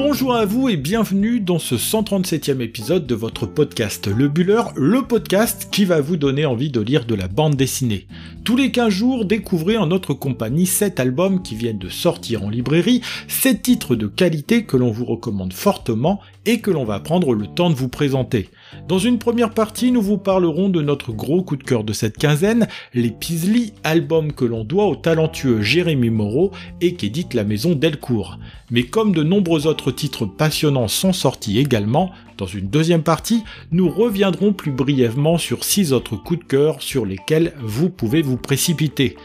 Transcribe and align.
Bonjour 0.00 0.32
à 0.32 0.44
vous 0.44 0.68
et 0.68 0.76
bienvenue 0.76 1.40
dans 1.40 1.58
ce 1.58 1.74
137e 1.74 2.60
épisode 2.60 3.04
de 3.04 3.16
votre 3.16 3.46
podcast 3.46 4.06
Le 4.06 4.28
Buller, 4.28 4.62
le 4.76 5.02
podcast 5.02 5.70
qui 5.72 5.84
va 5.84 6.00
vous 6.00 6.16
donner 6.16 6.46
envie 6.46 6.70
de 6.70 6.80
lire 6.80 7.04
de 7.04 7.16
la 7.16 7.26
bande 7.26 7.56
dessinée. 7.56 8.06
Tous 8.44 8.54
les 8.54 8.70
15 8.70 8.90
jours, 8.90 9.24
découvrez 9.24 9.76
en 9.76 9.86
notre 9.86 10.14
compagnie 10.14 10.66
7 10.66 11.00
albums 11.00 11.42
qui 11.42 11.56
viennent 11.56 11.80
de 11.80 11.88
sortir 11.88 12.44
en 12.44 12.48
librairie, 12.48 13.02
7 13.26 13.60
titres 13.60 13.96
de 13.96 14.06
qualité 14.06 14.62
que 14.62 14.76
l'on 14.76 14.92
vous 14.92 15.04
recommande 15.04 15.52
fortement 15.52 16.20
et 16.46 16.60
que 16.60 16.70
l'on 16.70 16.84
va 16.84 17.00
prendre 17.00 17.34
le 17.34 17.48
temps 17.48 17.68
de 17.68 17.74
vous 17.74 17.88
présenter. 17.88 18.50
Dans 18.88 18.98
une 18.98 19.18
première 19.18 19.50
partie, 19.50 19.92
nous 19.92 20.00
vous 20.00 20.16
parlerons 20.16 20.70
de 20.70 20.80
notre 20.80 21.12
gros 21.12 21.42
coup 21.42 21.56
de 21.56 21.62
cœur 21.62 21.84
de 21.84 21.92
cette 21.92 22.16
quinzaine, 22.16 22.68
les 22.94 23.10
Pisley, 23.10 23.74
album 23.84 24.32
que 24.32 24.46
l'on 24.46 24.64
doit 24.64 24.86
au 24.86 24.96
talentueux 24.96 25.60
Jérémy 25.60 26.08
Moreau 26.08 26.52
et 26.80 26.94
qu'édite 26.94 27.34
la 27.34 27.44
maison 27.44 27.74
Delcourt. 27.74 28.38
Mais 28.70 28.84
comme 28.84 29.12
de 29.12 29.22
nombreux 29.22 29.66
autres 29.66 29.90
titres 29.90 30.24
passionnants 30.24 30.88
sont 30.88 31.12
sortis 31.12 31.58
également, 31.58 32.12
dans 32.38 32.46
une 32.46 32.68
deuxième 32.68 33.02
partie, 33.02 33.42
nous 33.72 33.90
reviendrons 33.90 34.54
plus 34.54 34.72
brièvement 34.72 35.36
sur 35.36 35.64
6 35.64 35.92
autres 35.92 36.16
coups 36.16 36.40
de 36.40 36.44
cœur 36.46 36.80
sur 36.80 37.04
lesquels 37.04 37.52
vous 37.60 37.90
pouvez 37.90 38.22
vous 38.22 38.38
précipiter. 38.38 39.16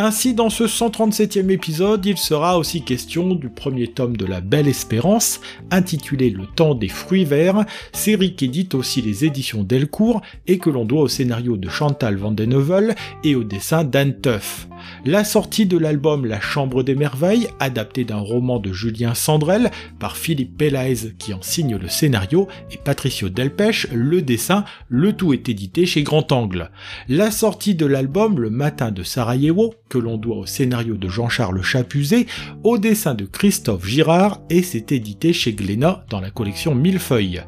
Ainsi, 0.00 0.32
dans 0.32 0.48
ce 0.48 0.62
137e 0.62 1.50
épisode, 1.50 2.06
il 2.06 2.16
sera 2.18 2.56
aussi 2.56 2.82
question 2.82 3.34
du 3.34 3.48
premier 3.48 3.88
tome 3.88 4.16
de 4.16 4.26
La 4.26 4.40
Belle 4.40 4.68
Espérance, 4.68 5.40
intitulé 5.72 6.30
Le 6.30 6.46
temps 6.46 6.76
des 6.76 6.86
fruits 6.86 7.24
verts, 7.24 7.64
série 7.92 8.36
qu'édite 8.36 8.76
aussi 8.76 9.02
les 9.02 9.24
éditions 9.24 9.64
Delcourt 9.64 10.22
et 10.46 10.58
que 10.58 10.70
l'on 10.70 10.84
doit 10.84 11.02
au 11.02 11.08
scénario 11.08 11.56
de 11.56 11.68
Chantal 11.68 12.14
Vandenheuvel 12.14 12.94
et 13.24 13.34
au 13.34 13.42
dessin 13.42 13.82
d'Anne 13.82 14.14
Tuff. 14.20 14.68
La 15.04 15.24
sortie 15.24 15.66
de 15.66 15.78
l'album 15.78 16.26
La 16.26 16.40
Chambre 16.40 16.82
des 16.82 16.94
Merveilles, 16.94 17.48
adapté 17.60 18.04
d'un 18.04 18.18
roman 18.18 18.58
de 18.58 18.72
Julien 18.72 19.14
Sandrel 19.14 19.70
par 19.98 20.16
Philippe 20.16 20.56
Pelaise 20.56 21.14
qui 21.18 21.34
en 21.34 21.42
signe 21.42 21.76
le 21.76 21.88
scénario 21.88 22.48
et 22.70 22.78
Patricio 22.78 23.28
Delpech 23.28 23.88
le 23.92 24.22
dessin, 24.22 24.64
le 24.88 25.12
tout 25.12 25.32
est 25.32 25.48
édité 25.48 25.86
chez 25.86 26.02
Grand 26.02 26.32
Angle. 26.32 26.70
La 27.08 27.30
sortie 27.30 27.74
de 27.74 27.86
l'album 27.86 28.38
Le 28.38 28.50
Matin 28.50 28.90
de 28.90 29.02
Sarajevo, 29.02 29.74
que 29.88 29.98
l'on 29.98 30.16
doit 30.16 30.36
au 30.36 30.46
scénario 30.46 30.96
de 30.96 31.08
Jean-Charles 31.08 31.62
Chapuzet, 31.62 32.26
au 32.64 32.78
dessin 32.78 33.14
de 33.14 33.24
Christophe 33.24 33.86
Girard 33.86 34.40
et 34.50 34.62
c'est 34.62 34.92
édité 34.92 35.32
chez 35.32 35.52
Glénat 35.52 36.04
dans 36.10 36.20
la 36.20 36.30
collection 36.30 36.74
Millefeuille. 36.74 37.42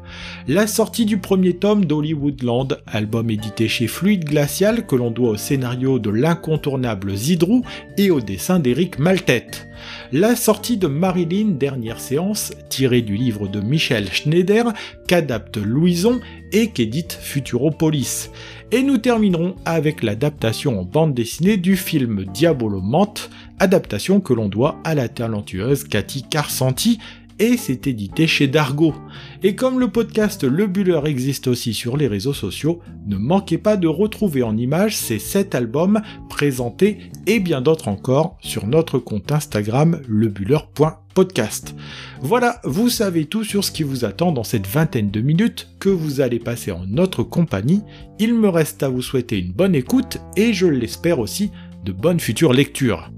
La 0.47 0.67
sortie 0.67 1.05
du 1.05 1.17
premier 1.17 1.53
tome 1.53 1.85
d'Hollywoodland, 1.85 2.81
album 2.87 3.29
édité 3.29 3.67
chez 3.67 3.87
Fluide 3.87 4.25
Glacial 4.25 4.85
que 4.85 4.95
l'on 4.95 5.11
doit 5.11 5.31
au 5.31 5.37
scénario 5.37 5.99
de 5.99 6.09
l'incontournable 6.09 7.13
Zidrou 7.21 7.63
et 7.97 8.09
au 8.09 8.19
dessin 8.19 8.59
d'Éric 8.59 8.97
Maltête. 8.97 9.67
La 10.11 10.35
sortie 10.35 10.77
de 10.77 10.87
Marilyn, 10.87 11.49
dernière 11.51 11.99
séance, 11.99 12.51
tirée 12.69 13.01
du 13.01 13.15
livre 13.15 13.47
de 13.47 13.61
Michel 13.61 14.11
Schneider, 14.11 14.73
qu'adapte 15.07 15.57
Louison 15.57 16.19
et 16.51 16.69
qu'édite 16.71 17.17
Futuropolis. 17.19 18.29
Et 18.71 18.83
nous 18.83 18.97
terminerons 18.97 19.55
avec 19.65 20.01
l'adaptation 20.03 20.79
en 20.79 20.83
bande 20.83 21.13
dessinée 21.13 21.57
du 21.57 21.77
film 21.77 22.25
Diabolomante, 22.25 23.29
adaptation 23.59 24.19
que 24.19 24.33
l'on 24.33 24.49
doit 24.49 24.79
à 24.83 24.95
la 24.95 25.07
talentueuse 25.07 25.83
Cathy 25.83 26.23
Carsanti, 26.23 26.99
et 27.41 27.57
c'est 27.57 27.87
édité 27.87 28.27
chez 28.27 28.47
Dargo. 28.47 28.93
Et 29.41 29.55
comme 29.55 29.79
le 29.79 29.87
podcast 29.87 30.43
Le 30.43 30.67
Buller 30.67 31.01
existe 31.05 31.47
aussi 31.47 31.73
sur 31.73 31.97
les 31.97 32.07
réseaux 32.07 32.35
sociaux, 32.35 32.81
ne 33.07 33.17
manquez 33.17 33.57
pas 33.57 33.77
de 33.77 33.87
retrouver 33.87 34.43
en 34.43 34.55
images 34.55 34.95
ces 34.95 35.17
7 35.17 35.55
albums 35.55 36.01
présentés 36.29 36.99
et 37.25 37.39
bien 37.39 37.61
d'autres 37.61 37.87
encore 37.87 38.37
sur 38.41 38.67
notre 38.67 38.99
compte 38.99 39.31
Instagram 39.31 40.01
lebuller.podcast. 40.07 41.75
Voilà, 42.21 42.61
vous 42.63 42.89
savez 42.89 43.25
tout 43.25 43.43
sur 43.43 43.63
ce 43.63 43.71
qui 43.71 43.81
vous 43.81 44.05
attend 44.05 44.31
dans 44.31 44.43
cette 44.43 44.67
vingtaine 44.67 45.09
de 45.09 45.21
minutes 45.21 45.67
que 45.79 45.89
vous 45.89 46.21
allez 46.21 46.39
passer 46.39 46.71
en 46.71 46.85
notre 46.85 47.23
compagnie. 47.23 47.81
Il 48.19 48.35
me 48.35 48.49
reste 48.49 48.83
à 48.83 48.89
vous 48.89 49.01
souhaiter 49.01 49.39
une 49.39 49.51
bonne 49.51 49.73
écoute 49.73 50.19
et 50.37 50.53
je 50.53 50.67
l'espère 50.67 51.17
aussi 51.17 51.49
de 51.83 51.91
bonnes 51.91 52.19
futures 52.19 52.53
lectures. 52.53 53.09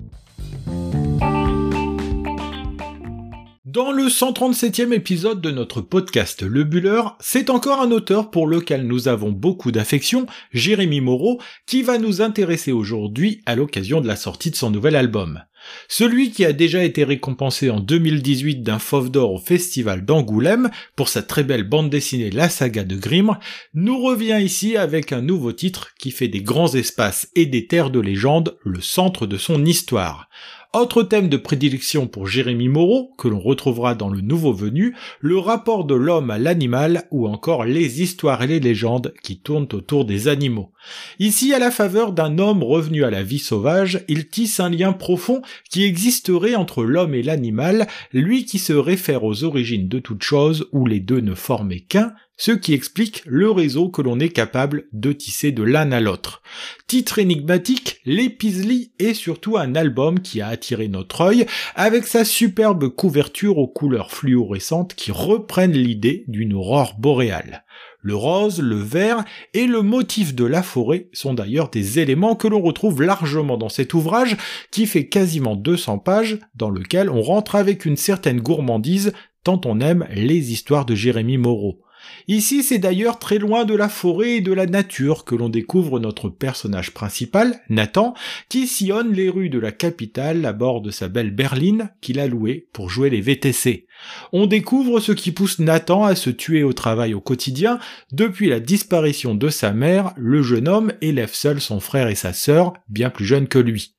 Dans 3.74 3.92
le 3.92 4.04
137e 4.04 4.94
épisode 4.94 5.42
de 5.42 5.50
notre 5.50 5.82
podcast 5.82 6.44
Le 6.44 6.64
Buller, 6.64 7.02
c'est 7.20 7.50
encore 7.50 7.82
un 7.82 7.90
auteur 7.90 8.30
pour 8.30 8.46
lequel 8.46 8.86
nous 8.86 9.08
avons 9.08 9.32
beaucoup 9.32 9.72
d'affection, 9.72 10.28
Jérémy 10.52 11.02
Moreau, 11.02 11.42
qui 11.66 11.82
va 11.82 11.98
nous 11.98 12.22
intéresser 12.22 12.72
aujourd'hui 12.72 13.42
à 13.48 13.56
l'occasion 13.56 14.00
de 14.00 14.08
la 14.08 14.16
sortie 14.16 14.52
de 14.52 14.56
son 14.56 14.70
nouvel 14.70 14.96
album. 14.96 15.42
Celui 15.88 16.30
qui 16.30 16.46
a 16.46 16.54
déjà 16.54 16.84
été 16.84 17.04
récompensé 17.04 17.72
en 17.72 17.80
2018 17.80 18.62
d'un 18.62 18.78
Fauve 18.78 19.10
d'Or 19.10 19.34
au 19.34 19.40
Festival 19.40 20.06
d'Angoulême 20.06 20.70
pour 20.96 21.10
sa 21.10 21.24
très 21.24 21.44
belle 21.44 21.68
bande 21.68 21.90
dessinée 21.90 22.30
La 22.30 22.50
Saga 22.50 22.84
de 22.84 22.96
Grimm, 22.96 23.40
nous 23.74 24.00
revient 24.00 24.40
ici 24.40 24.78
avec 24.78 25.12
un 25.12 25.22
nouveau 25.22 25.52
titre 25.52 25.96
qui 25.98 26.12
fait 26.12 26.28
des 26.28 26.44
grands 26.44 26.76
espaces 26.76 27.28
et 27.34 27.48
des 27.48 27.66
terres 27.66 27.90
de 27.90 28.02
légende 28.02 28.56
le 28.64 28.82
centre 28.82 29.26
de 29.26 29.38
son 29.38 29.66
histoire. 29.66 30.30
Autre 30.76 31.04
thème 31.04 31.30
de 31.30 31.38
prédilection 31.38 32.08
pour 32.08 32.26
Jérémy 32.26 32.68
Moreau, 32.68 33.14
que 33.20 33.28
l'on 33.28 33.40
retrouvera 33.40 33.94
dans 33.94 34.10
le 34.10 34.22
nouveau 34.22 34.54
venu, 34.54 34.96
le 35.20 35.38
rapport 35.38 35.86
de 35.86 35.94
l'homme 35.94 36.32
à 36.32 36.40
l'animal 36.40 37.04
ou 37.12 37.28
encore 37.28 37.64
les 37.64 38.02
histoires 38.02 38.42
et 38.42 38.48
les 38.48 38.60
légendes 38.60 39.14
qui 39.22 39.38
tournent 39.38 39.68
autour 39.72 40.04
des 40.04 40.28
animaux. 40.28 40.72
Ici, 41.20 41.54
à 41.54 41.60
la 41.60 41.70
faveur 41.70 42.12
d'un 42.12 42.40
homme 42.40 42.64
revenu 42.64 43.04
à 43.04 43.12
la 43.12 43.22
vie 43.22 43.38
sauvage, 43.38 44.04
il 44.08 44.30
tisse 44.30 44.60
un 44.60 44.72
lien 44.72 44.94
profond 44.94 45.44
qui 45.70 45.84
existerait 45.84 46.56
entre 46.56 46.84
l'homme 46.84 47.14
et 47.14 47.22
l'animal, 47.22 47.86
lui 48.12 48.46
qui 48.46 48.58
se 48.58 48.74
réfère 48.74 49.24
aux 49.24 49.44
origines 49.44 49.88
de 49.88 50.00
toute 50.00 50.24
chose 50.24 50.70
où 50.72 50.88
les 50.88 51.00
deux 51.00 51.20
ne 51.20 51.36
formaient 51.36 51.82
qu'un, 51.82 52.14
ce 52.38 52.52
qui 52.52 52.74
explique 52.74 53.24
le 53.26 53.52
réseau 53.52 53.90
que 53.90 54.02
l'on 54.02 54.20
est 54.20 54.30
capable 54.30 54.86
de 54.92 55.12
tisser 55.12 55.52
de 55.52 55.64
l'un 55.64 55.92
à 55.92 56.00
l'autre. 56.00 56.42
Titre 56.88 57.20
énigmatique, 57.20 58.02
l'Episley 58.06 58.92
est 59.00 59.14
surtout 59.14 59.58
un 59.58 59.76
album 59.76 60.20
qui 60.20 60.42
a 60.42 60.48
attiré 60.48 60.88
notre 60.88 61.22
œil 61.22 61.46
avec 61.76 62.06
sa 62.06 62.26
superbe 62.26 62.90
couverture 62.90 63.58
aux 63.58 63.68
couleurs 63.68 64.12
fluorescentes 64.12 64.96
qui 64.96 65.12
reprennent 65.12 65.74
l'idée 65.74 66.26
d'une 66.28 66.54
aurore 66.54 66.96
boréale. 66.98 67.64
Le 68.02 68.16
rose, 68.16 68.60
le 68.60 68.76
vert 68.76 69.24
et 69.54 69.66
le 69.66 69.82
motif 69.82 70.36
de 70.36 70.44
la 70.44 70.62
forêt 70.62 71.08
sont 71.14 71.34
d'ailleurs 71.34 71.70
des 71.70 72.00
éléments 72.00 72.36
que 72.36 72.50
l'on 72.50 72.62
retrouve 72.62 73.02
largement 73.02 73.58
dans 73.58 73.70
cet 73.70 73.94
ouvrage 73.94 74.36
qui 74.72 74.88
fait 74.88 75.08
quasiment 75.08 75.56
200 75.56 76.00
pages 76.00 76.40
dans 76.56 76.70
lequel 76.70 77.10
on 77.10 77.22
rentre 77.22 77.56
avec 77.56 77.86
une 77.86 77.96
certaine 77.96 78.42
gourmandise 78.42 79.14
tant 79.44 79.62
on 79.66 79.80
aime 79.80 80.06
les 80.14 80.52
histoires 80.52 80.86
de 80.86 80.96
Jérémy 80.96 81.38
Moreau. 81.38 81.83
Ici, 82.28 82.64
c'est 82.64 82.80
d'ailleurs 82.80 83.20
très 83.20 83.38
loin 83.38 83.66
de 83.66 83.76
la 83.76 83.90
forêt 83.90 84.38
et 84.38 84.42
de 84.42 84.54
la 84.54 84.66
nature 84.66 85.26
que 85.26 85.36
l'on 85.36 85.50
découvre 85.50 86.00
notre 86.00 86.30
personnage 86.30 86.92
principal, 86.92 87.62
Nathan, 87.70 88.14
qui 88.50 88.68
sillonne 88.68 89.14
les 89.14 89.30
rues 89.30 89.50
de 89.50 89.60
la 89.60 89.72
capitale 89.72 90.46
à 90.46 90.54
bord 90.54 90.82
de 90.82 90.92
sa 90.92 91.08
belle 91.08 91.32
berline 91.32 91.90
qu'il 92.02 92.20
a 92.20 92.28
louée 92.28 92.68
pour 92.74 92.90
jouer 92.90 93.10
les 93.10 93.22
VTC. 93.22 93.88
On 94.32 94.48
découvre 94.48 95.00
ce 95.00 95.12
qui 95.12 95.32
pousse 95.32 95.60
Nathan 95.60 96.04
à 96.04 96.16
se 96.16 96.30
tuer 96.30 96.64
au 96.64 96.74
travail 96.74 97.14
au 97.14 97.22
quotidien. 97.22 97.80
Depuis 98.12 98.50
la 98.50 98.60
disparition 98.60 99.36
de 99.36 99.50
sa 99.50 99.74
mère, 99.74 100.14
le 100.18 100.42
jeune 100.42 100.68
homme 100.68 100.94
élève 101.02 101.34
seul 101.34 101.62
son 101.62 101.80
frère 101.80 102.08
et 102.08 102.16
sa 102.16 102.34
sœur, 102.34 102.74
bien 102.90 103.10
plus 103.10 103.26
jeunes 103.26 103.48
que 103.48 103.60
lui. 103.60 103.96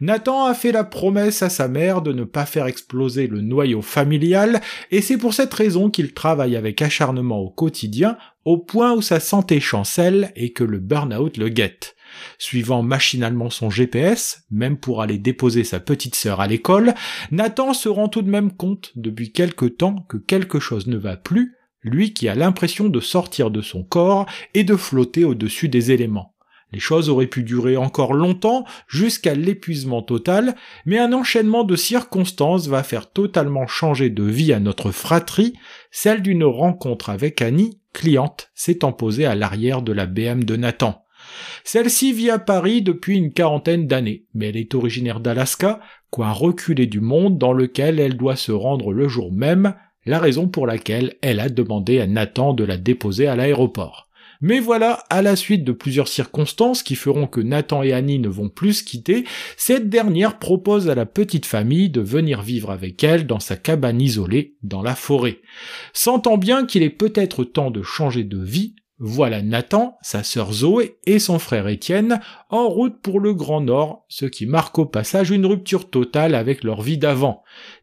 Nathan 0.00 0.46
a 0.46 0.54
fait 0.54 0.72
la 0.72 0.84
promesse 0.84 1.42
à 1.42 1.50
sa 1.50 1.68
mère 1.68 2.02
de 2.02 2.12
ne 2.12 2.24
pas 2.24 2.46
faire 2.46 2.66
exploser 2.66 3.26
le 3.26 3.40
noyau 3.40 3.82
familial, 3.82 4.60
et 4.90 5.00
c'est 5.02 5.18
pour 5.18 5.34
cette 5.34 5.54
raison 5.54 5.90
qu'il 5.90 6.12
travaille 6.12 6.56
avec 6.56 6.82
acharnement 6.82 7.38
au 7.38 7.50
quotidien, 7.50 8.16
au 8.44 8.58
point 8.58 8.92
où 8.92 9.02
sa 9.02 9.20
santé 9.20 9.60
chancelle 9.60 10.32
et 10.36 10.52
que 10.52 10.64
le 10.64 10.78
burn-out 10.78 11.36
le 11.36 11.48
guette. 11.48 11.94
Suivant 12.38 12.82
machinalement 12.82 13.50
son 13.50 13.70
GPS, 13.70 14.44
même 14.50 14.76
pour 14.76 15.02
aller 15.02 15.18
déposer 15.18 15.64
sa 15.64 15.80
petite 15.80 16.14
sœur 16.14 16.40
à 16.40 16.46
l'école, 16.46 16.94
Nathan 17.30 17.72
se 17.72 17.88
rend 17.88 18.08
tout 18.08 18.22
de 18.22 18.30
même 18.30 18.52
compte 18.52 18.92
depuis 18.96 19.32
quelque 19.32 19.66
temps 19.66 20.04
que 20.08 20.16
quelque 20.16 20.60
chose 20.60 20.86
ne 20.86 20.96
va 20.96 21.16
plus, 21.16 21.56
lui 21.82 22.12
qui 22.12 22.28
a 22.28 22.34
l'impression 22.34 22.88
de 22.88 23.00
sortir 23.00 23.50
de 23.50 23.60
son 23.60 23.82
corps 23.82 24.26
et 24.54 24.64
de 24.64 24.76
flotter 24.76 25.24
au-dessus 25.24 25.68
des 25.68 25.90
éléments. 25.90 26.31
Les 26.72 26.80
choses 26.80 27.08
auraient 27.08 27.26
pu 27.26 27.42
durer 27.42 27.76
encore 27.76 28.14
longtemps, 28.14 28.64
jusqu'à 28.88 29.34
l'épuisement 29.34 30.02
total, 30.02 30.54
mais 30.86 30.98
un 30.98 31.12
enchaînement 31.12 31.64
de 31.64 31.76
circonstances 31.76 32.68
va 32.68 32.82
faire 32.82 33.10
totalement 33.10 33.66
changer 33.66 34.10
de 34.10 34.22
vie 34.22 34.52
à 34.52 34.60
notre 34.60 34.90
fratrie, 34.90 35.54
celle 35.90 36.22
d'une 36.22 36.44
rencontre 36.44 37.10
avec 37.10 37.42
Annie, 37.42 37.80
cliente, 37.92 38.50
s'étant 38.54 38.92
posée 38.92 39.26
à 39.26 39.34
l'arrière 39.34 39.82
de 39.82 39.92
la 39.92 40.06
BM 40.06 40.44
de 40.44 40.56
Nathan. 40.56 41.04
Celle-ci 41.64 42.12
vit 42.12 42.30
à 42.30 42.38
Paris 42.38 42.82
depuis 42.82 43.16
une 43.16 43.32
quarantaine 43.32 43.86
d'années, 43.86 44.26
mais 44.34 44.48
elle 44.48 44.56
est 44.56 44.74
originaire 44.74 45.20
d'Alaska, 45.20 45.80
coin 46.10 46.32
reculé 46.32 46.86
du 46.86 47.00
monde 47.00 47.38
dans 47.38 47.52
lequel 47.52 48.00
elle 48.00 48.16
doit 48.16 48.36
se 48.36 48.52
rendre 48.52 48.92
le 48.92 49.08
jour 49.08 49.32
même, 49.32 49.74
la 50.04 50.18
raison 50.18 50.48
pour 50.48 50.66
laquelle 50.66 51.14
elle 51.22 51.40
a 51.40 51.48
demandé 51.48 52.00
à 52.00 52.06
Nathan 52.06 52.54
de 52.54 52.64
la 52.64 52.76
déposer 52.76 53.26
à 53.26 53.36
l'aéroport. 53.36 54.08
Mais 54.42 54.58
voilà, 54.58 55.04
à 55.08 55.22
la 55.22 55.36
suite 55.36 55.62
de 55.62 55.70
plusieurs 55.70 56.08
circonstances 56.08 56.82
qui 56.82 56.96
feront 56.96 57.28
que 57.28 57.40
Nathan 57.40 57.84
et 57.84 57.92
Annie 57.92 58.18
ne 58.18 58.28
vont 58.28 58.48
plus 58.48 58.74
se 58.74 58.84
quitter, 58.84 59.24
cette 59.56 59.88
dernière 59.88 60.40
propose 60.40 60.88
à 60.88 60.96
la 60.96 61.06
petite 61.06 61.46
famille 61.46 61.90
de 61.90 62.00
venir 62.00 62.42
vivre 62.42 62.72
avec 62.72 63.04
elle 63.04 63.28
dans 63.28 63.38
sa 63.38 63.56
cabane 63.56 64.00
isolée 64.00 64.56
dans 64.64 64.82
la 64.82 64.96
forêt. 64.96 65.38
Sentant 65.92 66.38
bien 66.38 66.66
qu'il 66.66 66.82
est 66.82 66.90
peut-être 66.90 67.44
temps 67.44 67.70
de 67.70 67.82
changer 67.82 68.24
de 68.24 68.42
vie, 68.42 68.74
voilà 68.98 69.42
Nathan, 69.42 69.96
sa 70.02 70.22
sœur 70.22 70.52
Zoé 70.52 70.96
et 71.06 71.18
son 71.18 71.38
frère 71.38 71.68
Étienne 71.68 72.20
en 72.50 72.68
route 72.68 73.00
pour 73.00 73.20
le 73.20 73.34
Grand 73.34 73.60
Nord, 73.60 74.04
ce 74.08 74.26
qui 74.26 74.46
marque 74.46 74.78
au 74.78 74.86
passage 74.86 75.30
une 75.30 75.46
rupture 75.46 75.88
totale 75.88 76.34
avec 76.34 76.62
leur 76.62 76.82
vie 76.82 76.98
d'avant 76.98 77.42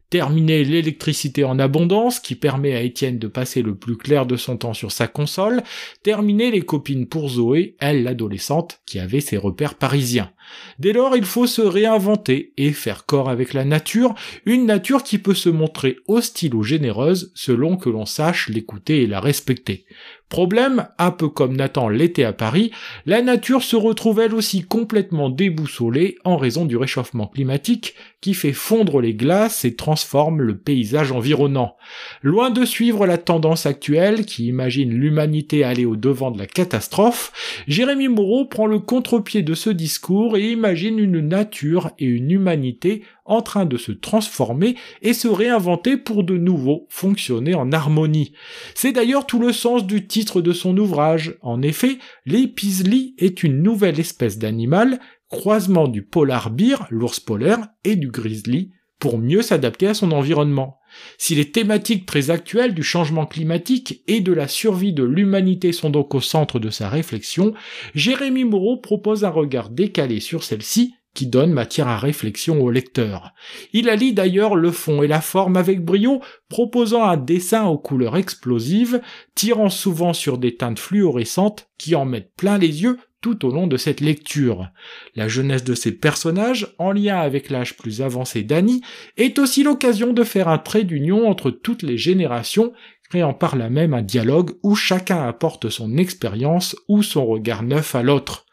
terminer 0.09 0.63
l'électricité 0.63 1.43
en 1.43 1.59
abondance 1.59 2.19
qui 2.19 2.35
permet 2.35 2.75
à 2.75 2.81
Étienne 2.81 3.19
de 3.19 3.27
passer 3.27 3.61
le 3.61 3.75
plus 3.75 3.95
clair 3.95 4.25
de 4.25 4.35
son 4.35 4.57
temps 4.57 4.73
sur 4.73 4.91
sa 4.91 5.07
console, 5.07 5.63
terminer 6.03 6.51
les 6.51 6.61
copines 6.61 7.07
pour 7.07 7.29
Zoé, 7.29 7.75
elle 7.79 8.03
l'adolescente 8.03 8.81
qui 8.85 8.99
avait 8.99 9.21
ses 9.21 9.37
repères 9.37 9.75
parisiens. 9.75 10.31
Dès 10.79 10.93
lors, 10.93 11.15
il 11.15 11.25
faut 11.25 11.47
se 11.47 11.61
réinventer 11.61 12.53
et 12.57 12.71
faire 12.71 13.05
corps 13.05 13.29
avec 13.29 13.53
la 13.53 13.65
nature, 13.65 14.15
une 14.45 14.65
nature 14.65 15.03
qui 15.03 15.17
peut 15.17 15.33
se 15.33 15.49
montrer 15.49 15.97
hostile 16.07 16.55
ou 16.55 16.63
généreuse 16.63 17.31
selon 17.35 17.77
que 17.77 17.89
l'on 17.89 18.05
sache 18.05 18.49
l'écouter 18.49 19.03
et 19.03 19.07
la 19.07 19.19
respecter. 19.19 19.85
Problème, 20.29 20.87
un 20.99 21.09
peu 21.09 21.27
comme 21.27 21.55
Nathan 21.55 21.89
l'était 21.89 22.23
à 22.23 22.33
Paris, 22.33 22.69
la 23.07 23.23
nature 23.23 23.63
se 23.63 23.75
retrouve 23.75 24.19
elle 24.19 24.35
aussi 24.35 24.61
complètement 24.61 25.31
déboussolée 25.31 26.17
en 26.23 26.37
raison 26.37 26.65
du 26.65 26.77
réchauffement 26.77 27.25
climatique 27.25 27.95
qui 28.21 28.35
fait 28.35 28.53
fondre 28.53 29.01
les 29.01 29.15
glaces 29.15 29.65
et 29.65 29.75
transforme 29.75 30.41
le 30.41 30.55
paysage 30.55 31.11
environnant. 31.11 31.77
Loin 32.21 32.51
de 32.51 32.63
suivre 32.63 33.07
la 33.07 33.17
tendance 33.17 33.65
actuelle 33.65 34.25
qui 34.25 34.45
imagine 34.45 34.91
l'humanité 34.91 35.63
aller 35.63 35.85
au 35.85 35.95
devant 35.95 36.29
de 36.29 36.37
la 36.37 36.45
catastrophe, 36.45 37.63
Jérémy 37.67 38.07
Moreau 38.07 38.45
prend 38.45 38.67
le 38.67 38.77
contre-pied 38.77 39.41
de 39.41 39.55
ce 39.55 39.71
discours 39.71 40.37
imagine 40.47 40.99
une 40.99 41.19
nature 41.19 41.91
et 41.99 42.05
une 42.05 42.31
humanité 42.31 43.03
en 43.25 43.41
train 43.41 43.65
de 43.65 43.77
se 43.77 43.91
transformer 43.91 44.75
et 45.01 45.13
se 45.13 45.27
réinventer 45.27 45.97
pour 45.97 46.23
de 46.23 46.37
nouveau 46.37 46.87
fonctionner 46.89 47.55
en 47.55 47.71
harmonie. 47.71 48.33
C'est 48.75 48.91
d'ailleurs 48.91 49.25
tout 49.25 49.39
le 49.39 49.53
sens 49.53 49.85
du 49.85 50.07
titre 50.07 50.41
de 50.41 50.53
son 50.53 50.77
ouvrage. 50.77 51.35
En 51.41 51.61
effet, 51.61 51.99
l'épisli 52.25 53.15
est 53.17 53.43
une 53.43 53.61
nouvelle 53.61 53.99
espèce 53.99 54.37
d'animal, 54.37 54.99
croisement 55.29 55.87
du 55.87 56.01
polar 56.01 56.49
bear, 56.49 56.87
l'ours 56.89 57.19
polaire, 57.19 57.69
et 57.83 57.95
du 57.95 58.09
grizzly, 58.09 58.71
pour 58.99 59.17
mieux 59.17 59.41
s'adapter 59.41 59.87
à 59.87 59.93
son 59.93 60.11
environnement. 60.11 60.79
Si 61.17 61.35
les 61.35 61.51
thématiques 61.51 62.05
très 62.05 62.29
actuelles 62.29 62.73
du 62.73 62.83
changement 62.83 63.25
climatique 63.25 64.03
et 64.07 64.19
de 64.21 64.33
la 64.33 64.47
survie 64.47 64.93
de 64.93 65.03
l'humanité 65.03 65.71
sont 65.71 65.89
donc 65.89 66.13
au 66.15 66.21
centre 66.21 66.59
de 66.59 66.69
sa 66.69 66.89
réflexion, 66.89 67.53
Jérémy 67.95 68.43
Moreau 68.43 68.77
propose 68.77 69.23
un 69.23 69.29
regard 69.29 69.69
décalé 69.69 70.19
sur 70.19 70.43
celle-ci 70.43 70.93
qui 71.13 71.27
donne 71.27 71.51
matière 71.51 71.87
à 71.87 71.97
réflexion 71.97 72.61
au 72.61 72.69
lecteur. 72.69 73.33
Il 73.73 73.89
allie 73.89 74.13
d'ailleurs 74.13 74.55
le 74.55 74.71
fond 74.71 75.01
et 75.01 75.07
la 75.07 75.21
forme 75.21 75.57
avec 75.57 75.83
brio, 75.83 76.21
proposant 76.49 77.03
un 77.03 77.17
dessin 77.17 77.65
aux 77.65 77.79
couleurs 77.79 78.15
explosives, 78.15 79.01
tirant 79.35 79.69
souvent 79.69 80.13
sur 80.13 80.37
des 80.37 80.55
teintes 80.55 80.79
fluorescentes 80.79 81.67
qui 81.77 81.95
en 81.95 82.05
mettent 82.05 82.33
plein 82.35 82.57
les 82.57 82.83
yeux 82.83 82.99
tout 83.21 83.45
au 83.45 83.51
long 83.51 83.67
de 83.67 83.77
cette 83.77 84.01
lecture. 84.01 84.69
La 85.15 85.27
jeunesse 85.27 85.63
de 85.63 85.73
ces 85.73 85.91
personnages, 85.91 86.73
en 86.77 86.91
lien 86.91 87.17
avec 87.19 87.49
l'âge 87.49 87.75
plus 87.75 88.01
avancé 88.01 88.43
d'Annie, 88.43 88.81
est 89.17 89.39
aussi 89.39 89.63
l'occasion 89.63 90.13
de 90.13 90.23
faire 90.23 90.47
un 90.47 90.57
trait 90.57 90.83
d'union 90.83 91.27
entre 91.27 91.51
toutes 91.51 91.83
les 91.83 91.97
générations, 91.97 92.73
créant 93.09 93.33
par 93.33 93.55
là 93.55 93.69
même 93.69 93.93
un 93.93 94.01
dialogue 94.01 94.51
où 94.63 94.75
chacun 94.75 95.27
apporte 95.27 95.69
son 95.69 95.97
expérience 95.97 96.75
ou 96.87 97.03
son 97.03 97.25
regard 97.25 97.63
neuf 97.63 97.95
à 97.95 98.03
l'autre. 98.03 98.45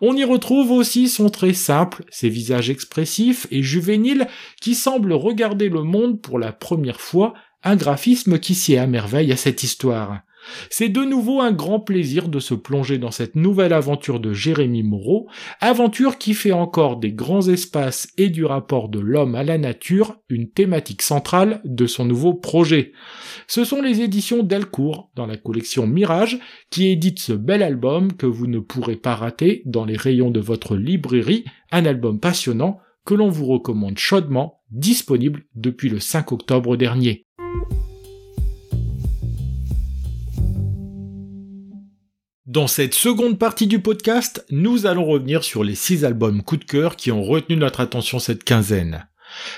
On 0.00 0.16
y 0.16 0.24
retrouve 0.24 0.70
aussi 0.70 1.08
son 1.08 1.28
trait 1.28 1.54
simple, 1.54 2.04
ses 2.10 2.28
visages 2.28 2.70
expressifs 2.70 3.46
et 3.50 3.62
juvéniles 3.62 4.26
qui 4.60 4.74
semblent 4.74 5.12
regarder 5.12 5.68
le 5.68 5.82
monde 5.82 6.20
pour 6.20 6.38
la 6.38 6.52
première 6.52 7.00
fois, 7.00 7.34
un 7.62 7.76
graphisme 7.76 8.38
qui 8.38 8.54
sied 8.54 8.78
à 8.78 8.86
merveille 8.86 9.32
à 9.32 9.36
cette 9.36 9.62
histoire. 9.62 10.20
C'est 10.70 10.88
de 10.88 11.02
nouveau 11.02 11.40
un 11.40 11.52
grand 11.52 11.80
plaisir 11.80 12.28
de 12.28 12.38
se 12.38 12.54
plonger 12.54 12.98
dans 12.98 13.10
cette 13.10 13.36
nouvelle 13.36 13.72
aventure 13.72 14.20
de 14.20 14.32
Jérémy 14.32 14.82
Moreau, 14.82 15.28
aventure 15.60 16.18
qui 16.18 16.34
fait 16.34 16.52
encore 16.52 16.96
des 16.96 17.12
grands 17.12 17.48
espaces 17.48 18.08
et 18.16 18.28
du 18.28 18.44
rapport 18.44 18.88
de 18.88 19.00
l'homme 19.00 19.34
à 19.34 19.42
la 19.42 19.58
nature 19.58 20.16
une 20.28 20.50
thématique 20.50 21.02
centrale 21.02 21.60
de 21.64 21.86
son 21.86 22.04
nouveau 22.04 22.34
projet. 22.34 22.92
Ce 23.46 23.64
sont 23.64 23.82
les 23.82 24.00
éditions 24.00 24.42
Delcourt, 24.42 25.10
dans 25.14 25.26
la 25.26 25.36
collection 25.36 25.86
Mirage, 25.86 26.38
qui 26.70 26.88
éditent 26.88 27.20
ce 27.20 27.32
bel 27.32 27.62
album 27.62 28.12
que 28.12 28.26
vous 28.26 28.46
ne 28.46 28.58
pourrez 28.58 28.96
pas 28.96 29.14
rater 29.14 29.62
dans 29.66 29.84
les 29.84 29.96
rayons 29.96 30.30
de 30.30 30.40
votre 30.40 30.76
librairie, 30.76 31.44
un 31.70 31.84
album 31.84 32.20
passionnant 32.20 32.78
que 33.04 33.14
l'on 33.14 33.28
vous 33.28 33.46
recommande 33.46 33.98
chaudement, 33.98 34.60
disponible 34.70 35.44
depuis 35.54 35.88
le 35.88 36.00
5 36.00 36.32
octobre 36.32 36.76
dernier. 36.76 37.26
Dans 42.50 42.66
cette 42.66 42.94
seconde 42.94 43.38
partie 43.38 43.68
du 43.68 43.78
podcast, 43.78 44.44
nous 44.50 44.84
allons 44.86 45.04
revenir 45.04 45.44
sur 45.44 45.62
les 45.62 45.76
six 45.76 46.04
albums 46.04 46.42
coup 46.42 46.56
de 46.56 46.64
cœur 46.64 46.96
qui 46.96 47.12
ont 47.12 47.22
retenu 47.22 47.54
notre 47.54 47.78
attention 47.78 48.18
cette 48.18 48.42
quinzaine. 48.42 49.06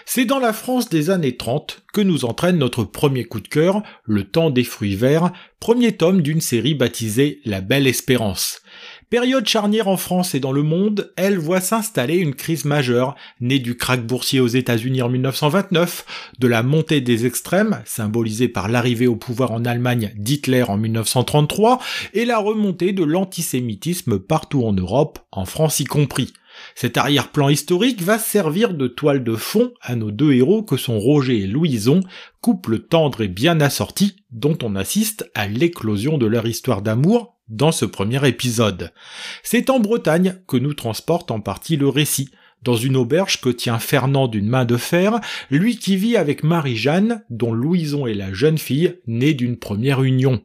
C'est 0.05 0.27
dans 0.27 0.39
la 0.39 0.53
France 0.53 0.91
des 0.91 1.09
années 1.09 1.39
30 1.39 1.85
que 1.95 2.03
nous 2.03 2.27
entraîne 2.27 2.59
notre 2.59 2.85
premier 2.85 3.25
coup 3.25 3.41
de 3.41 3.49
cœur, 3.49 3.83
Le 4.05 4.25
temps 4.25 4.51
des 4.51 4.63
fruits 4.63 4.95
verts, 4.95 5.33
premier 5.59 5.97
tome 5.97 6.21
d'une 6.21 6.43
série 6.43 6.75
baptisée 6.75 7.41
La 7.47 7.63
Belle 7.63 7.87
Espérance. 7.87 8.61
Période 9.13 9.47
charnière 9.47 9.89
en 9.89 9.99
France 9.99 10.35
et 10.35 10.41
dans 10.41 10.53
le 10.53 10.63
monde, 10.63 11.13
elle 11.17 11.37
voit 11.37 11.61
s'installer 11.61 12.17
une 12.17 12.35
crise 12.35 12.65
majeure, 12.65 13.15
née 13.43 13.59
du 13.59 13.77
krach 13.77 14.01
boursier 14.01 14.41
aux 14.41 14.47
États-Unis 14.47 15.03
en 15.03 15.11
1929, 15.11 16.33
de 16.39 16.49
la 16.49 16.63
montée 16.63 17.03
des 17.03 17.27
extrêmes, 17.27 17.83
symbolisée 17.85 18.49
par 18.49 18.71
l'arrivée 18.71 19.07
au 19.07 19.15
pouvoir 19.15 19.53
en 19.53 19.67
Allemagne 19.67 20.15
d'Hitler 20.17 20.63
en 20.63 20.79
1933, 20.79 21.79
et 22.15 22.25
la 22.25 22.39
remontée 22.39 22.95
de 22.95 23.05
l'antisémitisme 23.05 24.19
partout 24.19 24.65
en 24.65 24.73
Europe, 24.73 25.19
en 25.31 25.45
France 25.45 25.81
y 25.81 25.85
compris. 25.85 26.33
Cet 26.75 26.97
arrière-plan 26.97 27.51
historique 27.51 28.01
va 28.01 28.19
servir 28.19 28.73
de 28.73 28.87
toile 28.87 29.25
de 29.25 29.37
fond 29.37 29.75
à 29.83 29.95
nos 29.95 30.11
deux 30.11 30.33
héros 30.33 30.63
que 30.63 30.79
sont 30.79 30.99
Roger 30.99 31.41
et 31.41 31.47
Louison, 31.47 32.01
couple 32.41 32.79
tendre 32.79 33.21
et 33.21 33.29
bien 33.29 33.61
assorti, 33.61 34.17
dont 34.31 34.57
on 34.63 34.75
assiste 34.75 35.31
à 35.35 35.49
l'éclosion 35.49 36.17
de 36.17 36.25
leur 36.25 36.47
histoire 36.47 36.81
d'amour 36.81 37.32
dans 37.49 37.73
ce 37.73 37.85
premier 37.85 38.27
épisode. 38.27 38.93
C'est 39.43 39.71
en 39.71 39.81
Bretagne 39.81 40.37
que 40.47 40.57
nous 40.57 40.75
transporte 40.75 41.31
en 41.31 41.41
partie 41.41 41.77
le 41.77 41.89
récit, 41.89 42.31
dans 42.63 42.77
une 42.77 42.97
auberge 42.97 43.41
que 43.41 43.49
tient 43.49 43.79
Fernand 43.79 44.29
d'une 44.29 44.49
main 44.49 44.65
de 44.65 44.77
fer, 44.77 45.21
lui 45.51 45.77
qui 45.77 45.97
vit 45.97 46.17
avec 46.17 46.45
Marie-Jeanne, 46.45 47.25
dont 47.29 47.53
Louison 47.53 48.07
est 48.07 48.15
la 48.15 48.33
jeune 48.33 48.59
fille 48.59 49.01
née 49.07 49.35
d'une 49.35 49.59
première 49.59 50.03
union. 50.03 50.43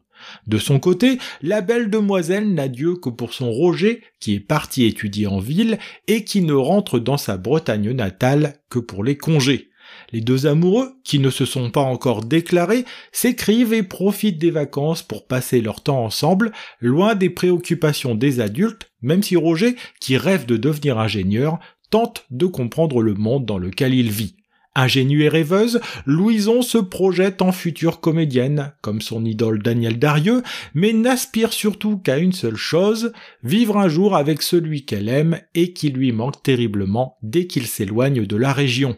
De 0.47 0.57
son 0.57 0.79
côté, 0.79 1.19
la 1.41 1.61
belle 1.61 1.89
demoiselle 1.89 2.53
n'a 2.53 2.67
Dieu 2.67 2.95
que 2.95 3.09
pour 3.09 3.33
son 3.33 3.51
Roger, 3.51 4.03
qui 4.19 4.33
est 4.33 4.39
parti 4.39 4.85
étudier 4.85 5.27
en 5.27 5.39
ville 5.39 5.77
et 6.07 6.23
qui 6.23 6.41
ne 6.41 6.53
rentre 6.53 6.99
dans 6.99 7.17
sa 7.17 7.37
Bretagne 7.37 7.91
natale 7.91 8.55
que 8.69 8.79
pour 8.79 9.03
les 9.03 9.17
congés. 9.17 9.69
Les 10.13 10.21
deux 10.21 10.47
amoureux, 10.47 10.93
qui 11.03 11.19
ne 11.19 11.29
se 11.29 11.43
sont 11.45 11.69
pas 11.69 11.81
encore 11.81 12.23
déclarés, 12.23 12.85
s'écrivent 13.11 13.73
et 13.73 13.83
profitent 13.83 14.39
des 14.39 14.51
vacances 14.51 15.03
pour 15.03 15.27
passer 15.27 15.59
leur 15.59 15.81
temps 15.81 16.03
ensemble, 16.03 16.51
loin 16.79 17.13
des 17.15 17.29
préoccupations 17.29 18.15
des 18.15 18.39
adultes, 18.39 18.89
même 19.01 19.21
si 19.21 19.35
Roger, 19.35 19.75
qui 19.99 20.15
rêve 20.15 20.45
de 20.45 20.55
devenir 20.55 20.97
ingénieur, 20.97 21.59
tente 21.89 22.25
de 22.31 22.45
comprendre 22.45 23.01
le 23.01 23.15
monde 23.15 23.45
dans 23.45 23.57
lequel 23.57 23.93
il 23.93 24.09
vit. 24.09 24.35
Ingénue 24.75 25.23
et 25.23 25.29
rêveuse, 25.29 25.81
Louison 26.05 26.61
se 26.61 26.77
projette 26.77 27.41
en 27.41 27.51
future 27.51 27.99
comédienne, 27.99 28.73
comme 28.81 29.01
son 29.01 29.25
idole 29.25 29.63
Daniel 29.63 29.97
Darieux, 29.97 30.43
mais 30.75 30.93
n'aspire 30.93 31.51
surtout 31.51 31.97
qu'à 31.97 32.19
une 32.19 32.31
seule 32.31 32.57
chose, 32.57 33.11
vivre 33.41 33.77
un 33.77 33.87
jour 33.87 34.15
avec 34.15 34.43
celui 34.43 34.85
qu'elle 34.85 35.09
aime 35.09 35.39
et 35.55 35.73
qui 35.73 35.89
lui 35.89 36.11
manque 36.11 36.43
terriblement 36.43 37.17
dès 37.23 37.47
qu'il 37.47 37.65
s'éloigne 37.65 38.27
de 38.27 38.35
la 38.37 38.53
région 38.53 38.95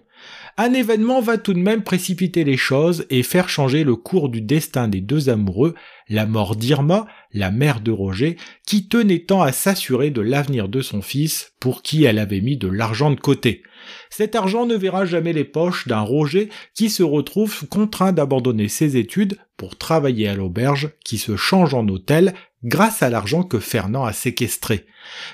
un 0.57 0.73
événement 0.73 1.21
va 1.21 1.37
tout 1.37 1.53
de 1.53 1.59
même 1.59 1.83
précipiter 1.83 2.43
les 2.43 2.57
choses 2.57 3.05
et 3.09 3.23
faire 3.23 3.49
changer 3.49 3.83
le 3.83 3.95
cours 3.95 4.29
du 4.29 4.41
destin 4.41 4.87
des 4.87 5.01
deux 5.01 5.29
amoureux, 5.29 5.75
la 6.07 6.25
mort 6.25 6.55
d'Irma, 6.55 7.07
la 7.33 7.51
mère 7.51 7.81
de 7.81 7.91
Roger, 7.91 8.37
qui 8.65 8.87
tenait 8.87 9.19
tant 9.19 9.41
à 9.41 9.51
s'assurer 9.51 10.09
de 10.09 10.21
l'avenir 10.21 10.67
de 10.69 10.81
son 10.81 11.01
fils, 11.01 11.53
pour 11.59 11.81
qui 11.81 12.03
elle 12.03 12.19
avait 12.19 12.41
mis 12.41 12.57
de 12.57 12.67
l'argent 12.67 13.11
de 13.11 13.19
côté. 13.19 13.63
Cet 14.09 14.35
argent 14.35 14.65
ne 14.65 14.75
verra 14.75 15.05
jamais 15.05 15.33
les 15.33 15.43
poches 15.43 15.87
d'un 15.87 16.01
Roger 16.01 16.49
qui 16.73 16.89
se 16.89 17.03
retrouve 17.03 17.67
contraint 17.67 18.11
d'abandonner 18.11 18.67
ses 18.67 18.97
études 18.97 19.37
pour 19.57 19.77
travailler 19.77 20.27
à 20.27 20.35
l'auberge 20.35 20.91
qui 21.03 21.17
se 21.17 21.35
change 21.35 21.73
en 21.73 21.87
hôtel 21.87 22.33
grâce 22.63 23.03
à 23.03 23.09
l'argent 23.09 23.43
que 23.43 23.59
Fernand 23.59 24.05
a 24.05 24.13
séquestré. 24.13 24.85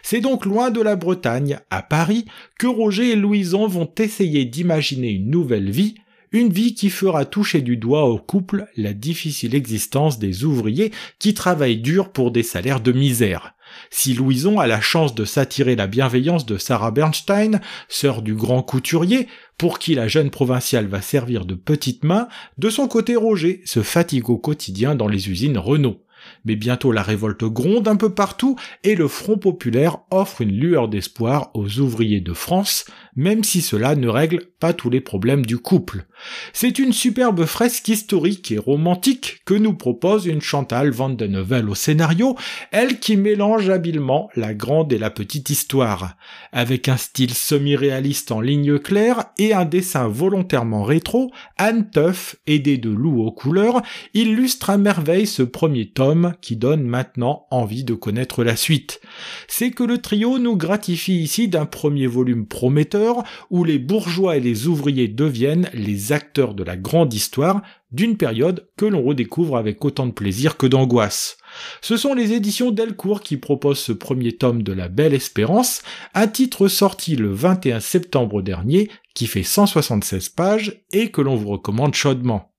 C'est 0.03 0.21
donc 0.21 0.45
loin 0.45 0.71
de 0.71 0.81
la 0.81 0.95
Bretagne, 0.95 1.59
à 1.69 1.81
Paris, 1.81 2.25
que 2.59 2.67
Roger 2.67 3.11
et 3.11 3.15
Louison 3.15 3.67
vont 3.67 3.91
essayer 3.97 4.45
d'imaginer 4.45 5.09
une 5.09 5.29
nouvelle 5.29 5.71
vie, 5.71 5.95
une 6.31 6.51
vie 6.51 6.75
qui 6.75 6.89
fera 6.89 7.25
toucher 7.25 7.61
du 7.61 7.77
doigt 7.77 8.05
au 8.05 8.17
couple 8.17 8.67
la 8.75 8.93
difficile 8.93 9.55
existence 9.55 10.19
des 10.19 10.43
ouvriers 10.43 10.91
qui 11.17 11.33
travaillent 11.33 11.77
dur 11.77 12.11
pour 12.11 12.31
des 12.31 12.43
salaires 12.43 12.81
de 12.81 12.91
misère. 12.91 13.53
Si 13.89 14.13
Louison 14.13 14.59
a 14.59 14.67
la 14.67 14.81
chance 14.81 15.15
de 15.15 15.25
s'attirer 15.25 15.75
la 15.75 15.87
bienveillance 15.87 16.45
de 16.45 16.57
Sarah 16.57 16.91
Bernstein, 16.91 17.61
sœur 17.87 18.21
du 18.21 18.35
grand 18.35 18.61
couturier, 18.61 19.27
pour 19.57 19.79
qui 19.79 19.95
la 19.95 20.07
jeune 20.07 20.29
provinciale 20.29 20.87
va 20.87 21.01
servir 21.01 21.45
de 21.45 21.55
petite 21.55 22.03
main, 22.03 22.27
de 22.57 22.69
son 22.69 22.87
côté 22.87 23.15
Roger 23.15 23.61
se 23.65 23.81
fatigue 23.81 24.29
au 24.29 24.37
quotidien 24.37 24.95
dans 24.95 25.07
les 25.07 25.29
usines 25.29 25.57
Renault. 25.57 26.04
Mais 26.45 26.55
bientôt 26.55 26.91
la 26.91 27.01
révolte 27.01 27.43
gronde 27.43 27.87
un 27.87 27.95
peu 27.95 28.13
partout 28.13 28.55
et 28.83 28.95
le 28.95 29.07
Front 29.07 29.37
populaire 29.37 29.97
offre 30.11 30.41
une 30.41 30.51
lueur 30.51 30.87
d'espoir 30.87 31.51
aux 31.53 31.79
ouvriers 31.79 32.21
de 32.21 32.33
France, 32.33 32.85
même 33.15 33.43
si 33.43 33.61
cela 33.61 33.95
ne 33.95 34.07
règle 34.07 34.41
pas 34.59 34.73
tous 34.73 34.89
les 34.89 35.01
problèmes 35.01 35.45
du 35.45 35.57
couple. 35.57 36.05
C'est 36.53 36.79
une 36.79 36.93
superbe 36.93 37.45
fresque 37.45 37.87
historique 37.87 38.51
et 38.51 38.57
romantique 38.57 39.41
que 39.45 39.53
nous 39.53 39.73
propose 39.73 40.25
une 40.25 40.41
Chantal 40.41 40.91
Van 40.91 41.15
au 41.15 41.75
scénario, 41.75 42.35
elle 42.71 42.99
qui 42.99 43.15
mélange 43.15 43.69
habilement 43.69 44.29
la 44.35 44.53
grande 44.53 44.91
et 44.91 44.97
la 44.97 45.09
petite 45.09 45.49
histoire. 45.49 46.15
Avec 46.51 46.89
un 46.89 46.97
style 46.97 47.33
semi-réaliste 47.33 48.31
en 48.31 48.41
ligne 48.41 48.79
claire 48.79 49.25
et 49.37 49.53
un 49.53 49.65
dessin 49.65 50.07
volontairement 50.07 50.83
rétro, 50.83 51.31
Anne 51.57 51.89
Tuff, 51.89 52.35
aidée 52.47 52.77
de 52.77 52.89
Lou 52.89 53.21
aux 53.21 53.31
couleurs, 53.31 53.81
illustre 54.13 54.69
à 54.69 54.77
merveille 54.77 55.27
ce 55.27 55.43
premier 55.43 55.87
tome 55.87 56.33
qui 56.41 56.55
donne 56.55 56.83
maintenant 56.83 57.45
envie 57.51 57.83
de 57.83 57.93
connaître 57.93 58.43
la 58.43 58.55
suite. 58.55 58.99
C'est 59.47 59.71
que 59.71 59.83
le 59.83 59.99
trio 59.99 60.39
nous 60.39 60.57
gratifie 60.57 61.19
ici 61.21 61.47
d'un 61.47 61.65
premier 61.65 62.07
volume 62.07 62.45
prometteur 62.47 63.04
où 63.49 63.63
les 63.63 63.79
bourgeois 63.79 64.37
et 64.37 64.39
les 64.39 64.67
ouvriers 64.67 65.07
deviennent 65.07 65.69
les 65.73 66.11
acteurs 66.11 66.53
de 66.53 66.63
la 66.63 66.77
grande 66.77 67.13
histoire 67.13 67.61
d'une 67.91 68.17
période 68.17 68.67
que 68.77 68.85
l'on 68.85 69.03
redécouvre 69.03 69.57
avec 69.57 69.83
autant 69.85 70.05
de 70.05 70.11
plaisir 70.11 70.57
que 70.57 70.67
d'angoisse. 70.67 71.37
Ce 71.81 71.97
sont 71.97 72.13
les 72.13 72.33
éditions 72.33 72.71
Delcourt 72.71 73.21
qui 73.21 73.37
proposent 73.37 73.79
ce 73.79 73.93
premier 73.93 74.33
tome 74.33 74.63
de 74.63 74.73
La 74.73 74.89
Belle 74.89 75.13
Espérance, 75.13 75.81
un 76.13 76.27
titre 76.27 76.67
sorti 76.67 77.15
le 77.15 77.31
21 77.31 77.79
septembre 77.79 78.41
dernier 78.41 78.89
qui 79.13 79.27
fait 79.27 79.43
176 79.43 80.29
pages 80.29 80.81
et 80.91 81.09
que 81.09 81.21
l'on 81.21 81.35
vous 81.35 81.49
recommande 81.49 81.93
chaudement. 81.93 82.54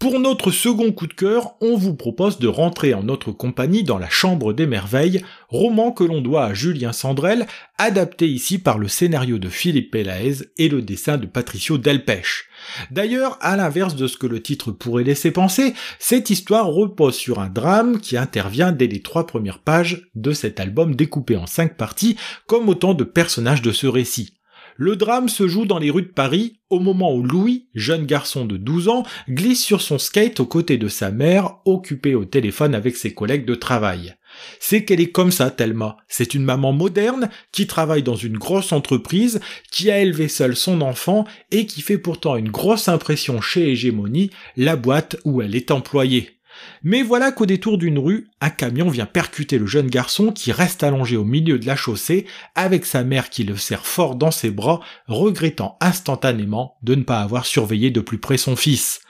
Pour 0.00 0.18
notre 0.18 0.50
second 0.50 0.92
coup 0.92 1.06
de 1.06 1.12
cœur, 1.12 1.56
on 1.60 1.76
vous 1.76 1.94
propose 1.94 2.38
de 2.38 2.48
rentrer 2.48 2.94
en 2.94 3.02
notre 3.02 3.32
compagnie 3.32 3.84
dans 3.84 3.98
la 3.98 4.08
Chambre 4.08 4.54
des 4.54 4.66
Merveilles, 4.66 5.22
roman 5.50 5.92
que 5.92 6.04
l'on 6.04 6.22
doit 6.22 6.46
à 6.46 6.54
Julien 6.54 6.94
Sandrel, 6.94 7.46
adapté 7.76 8.26
ici 8.26 8.58
par 8.58 8.78
le 8.78 8.88
scénario 8.88 9.38
de 9.38 9.50
Philippe 9.50 9.90
Pelaez 9.90 10.36
et 10.56 10.70
le 10.70 10.80
dessin 10.80 11.18
de 11.18 11.26
Patricio 11.26 11.76
Delpech. 11.76 12.46
D'ailleurs, 12.90 13.36
à 13.42 13.58
l'inverse 13.58 13.94
de 13.94 14.06
ce 14.06 14.16
que 14.16 14.26
le 14.26 14.40
titre 14.40 14.72
pourrait 14.72 15.04
laisser 15.04 15.32
penser, 15.32 15.74
cette 15.98 16.30
histoire 16.30 16.68
repose 16.68 17.14
sur 17.14 17.38
un 17.38 17.50
drame 17.50 18.00
qui 18.00 18.16
intervient 18.16 18.72
dès 18.72 18.86
les 18.86 19.02
trois 19.02 19.26
premières 19.26 19.58
pages 19.58 20.08
de 20.14 20.32
cet 20.32 20.60
album 20.60 20.94
découpé 20.94 21.36
en 21.36 21.46
cinq 21.46 21.76
parties, 21.76 22.16
comme 22.46 22.70
autant 22.70 22.94
de 22.94 23.04
personnages 23.04 23.60
de 23.60 23.70
ce 23.70 23.86
récit. 23.86 24.39
Le 24.82 24.96
drame 24.96 25.28
se 25.28 25.46
joue 25.46 25.66
dans 25.66 25.78
les 25.78 25.90
rues 25.90 26.04
de 26.04 26.08
Paris 26.08 26.58
au 26.70 26.80
moment 26.80 27.14
où 27.14 27.22
Louis, 27.22 27.68
jeune 27.74 28.06
garçon 28.06 28.46
de 28.46 28.56
12 28.56 28.88
ans, 28.88 29.02
glisse 29.28 29.62
sur 29.62 29.82
son 29.82 29.98
skate 29.98 30.40
aux 30.40 30.46
côtés 30.46 30.78
de 30.78 30.88
sa 30.88 31.10
mère, 31.10 31.58
occupée 31.66 32.14
au 32.14 32.24
téléphone 32.24 32.74
avec 32.74 32.96
ses 32.96 33.12
collègues 33.12 33.44
de 33.44 33.54
travail. 33.54 34.14
C'est 34.58 34.86
qu'elle 34.86 35.02
est 35.02 35.12
comme 35.12 35.32
ça, 35.32 35.50
Thelma. 35.50 35.98
C'est 36.08 36.32
une 36.32 36.44
maman 36.44 36.72
moderne 36.72 37.28
qui 37.52 37.66
travaille 37.66 38.02
dans 38.02 38.16
une 38.16 38.38
grosse 38.38 38.72
entreprise, 38.72 39.40
qui 39.70 39.90
a 39.90 40.00
élevé 40.00 40.28
seule 40.28 40.56
son 40.56 40.80
enfant 40.80 41.26
et 41.50 41.66
qui 41.66 41.82
fait 41.82 41.98
pourtant 41.98 42.36
une 42.36 42.50
grosse 42.50 42.88
impression 42.88 43.42
chez 43.42 43.72
Hégémonie, 43.72 44.30
la 44.56 44.76
boîte 44.76 45.18
où 45.26 45.42
elle 45.42 45.56
est 45.56 45.72
employée. 45.72 46.39
Mais 46.82 47.02
voilà 47.02 47.32
qu'au 47.32 47.46
détour 47.46 47.78
d'une 47.78 47.98
rue, 47.98 48.28
un 48.40 48.50
camion 48.50 48.88
vient 48.88 49.06
percuter 49.06 49.58
le 49.58 49.66
jeune 49.66 49.88
garçon 49.88 50.32
qui 50.32 50.52
reste 50.52 50.82
allongé 50.82 51.16
au 51.16 51.24
milieu 51.24 51.58
de 51.58 51.66
la 51.66 51.76
chaussée 51.76 52.26
avec 52.54 52.86
sa 52.86 53.04
mère 53.04 53.30
qui 53.30 53.44
le 53.44 53.56
serre 53.56 53.86
fort 53.86 54.14
dans 54.14 54.30
ses 54.30 54.50
bras, 54.50 54.80
regrettant 55.06 55.76
instantanément 55.80 56.76
de 56.82 56.94
ne 56.94 57.02
pas 57.02 57.20
avoir 57.20 57.46
surveillé 57.46 57.90
de 57.90 58.00
plus 58.00 58.18
près 58.18 58.38
son 58.38 58.56
fils. 58.56 59.00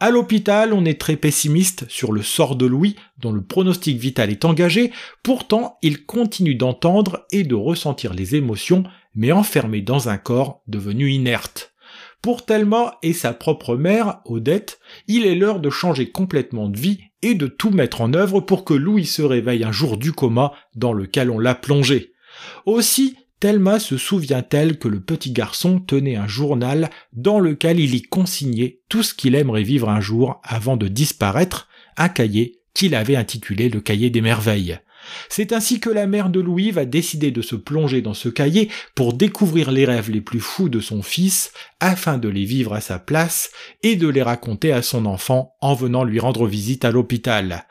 À 0.00 0.10
l'hôpital, 0.10 0.72
on 0.72 0.84
est 0.84 1.00
très 1.00 1.16
pessimiste 1.16 1.86
sur 1.88 2.12
le 2.12 2.22
sort 2.22 2.56
de 2.56 2.66
Louis, 2.66 2.96
dont 3.18 3.32
le 3.32 3.44
pronostic 3.44 3.98
vital 3.98 4.30
est 4.30 4.44
engagé, 4.44 4.92
pourtant 5.22 5.78
il 5.82 6.04
continue 6.04 6.56
d'entendre 6.56 7.26
et 7.30 7.44
de 7.44 7.54
ressentir 7.54 8.12
les 8.12 8.34
émotions, 8.34 8.82
mais 9.14 9.32
enfermé 9.32 9.82
dans 9.82 10.08
un 10.08 10.18
corps 10.18 10.62
devenu 10.66 11.10
inerte. 11.10 11.73
Pour 12.24 12.46
Thelma 12.46 12.96
et 13.02 13.12
sa 13.12 13.34
propre 13.34 13.76
mère, 13.76 14.22
Odette, 14.24 14.78
il 15.08 15.26
est 15.26 15.34
l'heure 15.34 15.60
de 15.60 15.68
changer 15.68 16.10
complètement 16.10 16.70
de 16.70 16.78
vie 16.78 17.00
et 17.20 17.34
de 17.34 17.46
tout 17.46 17.68
mettre 17.68 18.00
en 18.00 18.14
œuvre 18.14 18.40
pour 18.40 18.64
que 18.64 18.72
Louis 18.72 19.04
se 19.04 19.20
réveille 19.20 19.62
un 19.62 19.72
jour 19.72 19.98
du 19.98 20.12
coma 20.12 20.54
dans 20.74 20.94
lequel 20.94 21.28
on 21.28 21.38
l'a 21.38 21.54
plongé. 21.54 22.14
Aussi, 22.64 23.18
Thelma 23.40 23.78
se 23.78 23.98
souvient-elle 23.98 24.78
que 24.78 24.88
le 24.88 25.00
petit 25.00 25.32
garçon 25.32 25.80
tenait 25.80 26.16
un 26.16 26.26
journal 26.26 26.88
dans 27.12 27.40
lequel 27.40 27.78
il 27.78 27.94
y 27.94 28.00
consignait 28.00 28.80
tout 28.88 29.02
ce 29.02 29.12
qu'il 29.12 29.34
aimerait 29.34 29.62
vivre 29.62 29.90
un 29.90 30.00
jour 30.00 30.40
avant 30.44 30.78
de 30.78 30.88
disparaître, 30.88 31.68
un 31.98 32.08
cahier 32.08 32.62
qu'il 32.72 32.94
avait 32.94 33.16
intitulé 33.16 33.68
le 33.68 33.82
cahier 33.82 34.08
des 34.08 34.22
merveilles. 34.22 34.78
C'est 35.28 35.52
ainsi 35.52 35.80
que 35.80 35.90
la 35.90 36.06
mère 36.06 36.30
de 36.30 36.40
Louis 36.40 36.70
va 36.70 36.84
décider 36.84 37.30
de 37.30 37.42
se 37.42 37.56
plonger 37.56 38.02
dans 38.02 38.14
ce 38.14 38.28
cahier 38.28 38.70
pour 38.94 39.12
découvrir 39.12 39.70
les 39.70 39.84
rêves 39.84 40.10
les 40.10 40.20
plus 40.20 40.40
fous 40.40 40.68
de 40.68 40.80
son 40.80 41.02
fils 41.02 41.52
afin 41.80 42.18
de 42.18 42.28
les 42.28 42.44
vivre 42.44 42.74
à 42.74 42.80
sa 42.80 42.98
place 42.98 43.50
et 43.82 43.96
de 43.96 44.08
les 44.08 44.22
raconter 44.22 44.72
à 44.72 44.82
son 44.82 45.06
enfant 45.06 45.54
en 45.60 45.74
venant 45.74 46.04
lui 46.04 46.20
rendre 46.20 46.46
visite 46.46 46.84
à 46.84 46.90
l'hôpital 46.90 47.66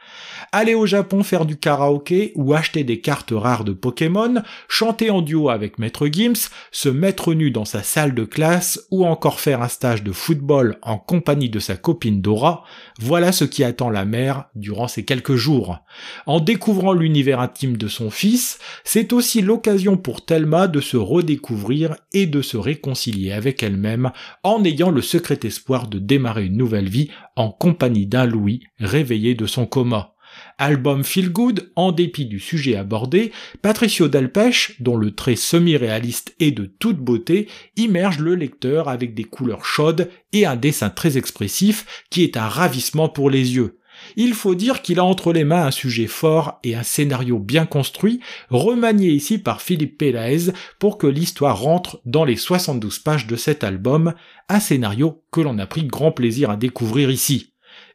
aller 0.53 0.75
au 0.75 0.85
Japon 0.85 1.23
faire 1.23 1.45
du 1.45 1.57
karaoké 1.57 2.31
ou 2.35 2.53
acheter 2.53 2.83
des 2.83 3.01
cartes 3.01 3.33
rares 3.35 3.63
de 3.63 3.73
Pokémon, 3.73 4.35
chanter 4.69 5.09
en 5.09 5.21
duo 5.21 5.49
avec 5.49 5.79
Maître 5.79 6.07
Gims, 6.07 6.49
se 6.71 6.89
mettre 6.89 7.33
nu 7.33 7.49
dans 7.51 7.65
sa 7.65 7.81
salle 7.81 8.13
de 8.13 8.23
classe 8.23 8.85
ou 8.91 9.05
encore 9.05 9.39
faire 9.39 9.63
un 9.63 9.67
stage 9.67 10.03
de 10.03 10.11
football 10.11 10.77
en 10.83 10.97
compagnie 10.97 11.49
de 11.49 11.59
sa 11.59 11.75
copine 11.75 12.21
Dora, 12.21 12.63
voilà 12.99 13.31
ce 13.31 13.45
qui 13.45 13.63
attend 13.63 13.89
la 13.89 14.05
mère 14.05 14.45
durant 14.53 14.87
ces 14.87 15.03
quelques 15.03 15.35
jours. 15.35 15.79
En 16.27 16.39
découvrant 16.39 16.93
l'univers 16.93 17.39
intime 17.39 17.75
de 17.75 17.87
son 17.87 18.11
fils, 18.11 18.59
c'est 18.83 19.11
aussi 19.11 19.41
l'occasion 19.41 19.97
pour 19.97 20.23
Thelma 20.23 20.67
de 20.67 20.81
se 20.81 20.97
redécouvrir 20.97 21.95
et 22.13 22.27
de 22.27 22.43
se 22.43 22.57
réconcilier 22.57 23.31
avec 23.31 23.63
elle-même 23.63 24.11
en 24.43 24.63
ayant 24.63 24.91
le 24.91 25.01
secret 25.01 25.39
espoir 25.43 25.87
de 25.87 25.97
démarrer 25.97 26.45
une 26.45 26.57
nouvelle 26.57 26.89
vie 26.89 27.09
en 27.35 27.49
compagnie 27.49 28.05
d'un 28.05 28.25
Louis 28.25 28.61
réveillé 28.79 29.33
de 29.33 29.47
son 29.47 29.65
coma. 29.65 30.12
Album 30.57 31.03
feel 31.03 31.29
good, 31.29 31.71
en 31.75 31.91
dépit 31.91 32.25
du 32.25 32.39
sujet 32.39 32.75
abordé, 32.75 33.31
Patricio 33.61 34.07
Delpech, 34.07 34.75
dont 34.79 34.97
le 34.97 35.11
trait 35.11 35.35
semi-réaliste 35.35 36.35
est 36.39 36.51
de 36.51 36.65
toute 36.65 36.97
beauté, 36.97 37.47
immerge 37.75 38.19
le 38.19 38.35
lecteur 38.35 38.89
avec 38.89 39.13
des 39.13 39.23
couleurs 39.23 39.65
chaudes 39.65 40.09
et 40.31 40.45
un 40.45 40.55
dessin 40.55 40.89
très 40.89 41.17
expressif 41.17 41.85
qui 42.09 42.23
est 42.23 42.37
un 42.37 42.47
ravissement 42.47 43.09
pour 43.09 43.29
les 43.29 43.55
yeux. 43.55 43.79
Il 44.15 44.33
faut 44.33 44.55
dire 44.55 44.81
qu'il 44.81 44.99
a 44.99 45.03
entre 45.03 45.33
les 45.33 45.43
mains 45.43 45.65
un 45.65 45.71
sujet 45.71 46.07
fort 46.07 46.59
et 46.63 46.75
un 46.75 46.83
scénario 46.83 47.39
bien 47.39 47.65
construit, 47.65 48.19
remanié 48.49 49.11
ici 49.11 49.37
par 49.37 49.61
Philippe 49.61 49.97
Pelaez 49.97 50.51
pour 50.79 50.97
que 50.97 51.07
l'histoire 51.07 51.59
rentre 51.59 52.01
dans 52.05 52.25
les 52.25 52.35
72 52.35 52.99
pages 52.99 53.27
de 53.27 53.35
cet 53.35 53.63
album, 53.63 54.13
un 54.49 54.59
scénario 54.59 55.23
que 55.31 55.41
l'on 55.41 55.59
a 55.59 55.67
pris 55.67 55.85
grand 55.85 56.11
plaisir 56.11 56.49
à 56.49 56.57
découvrir 56.57 57.09
ici 57.11 57.52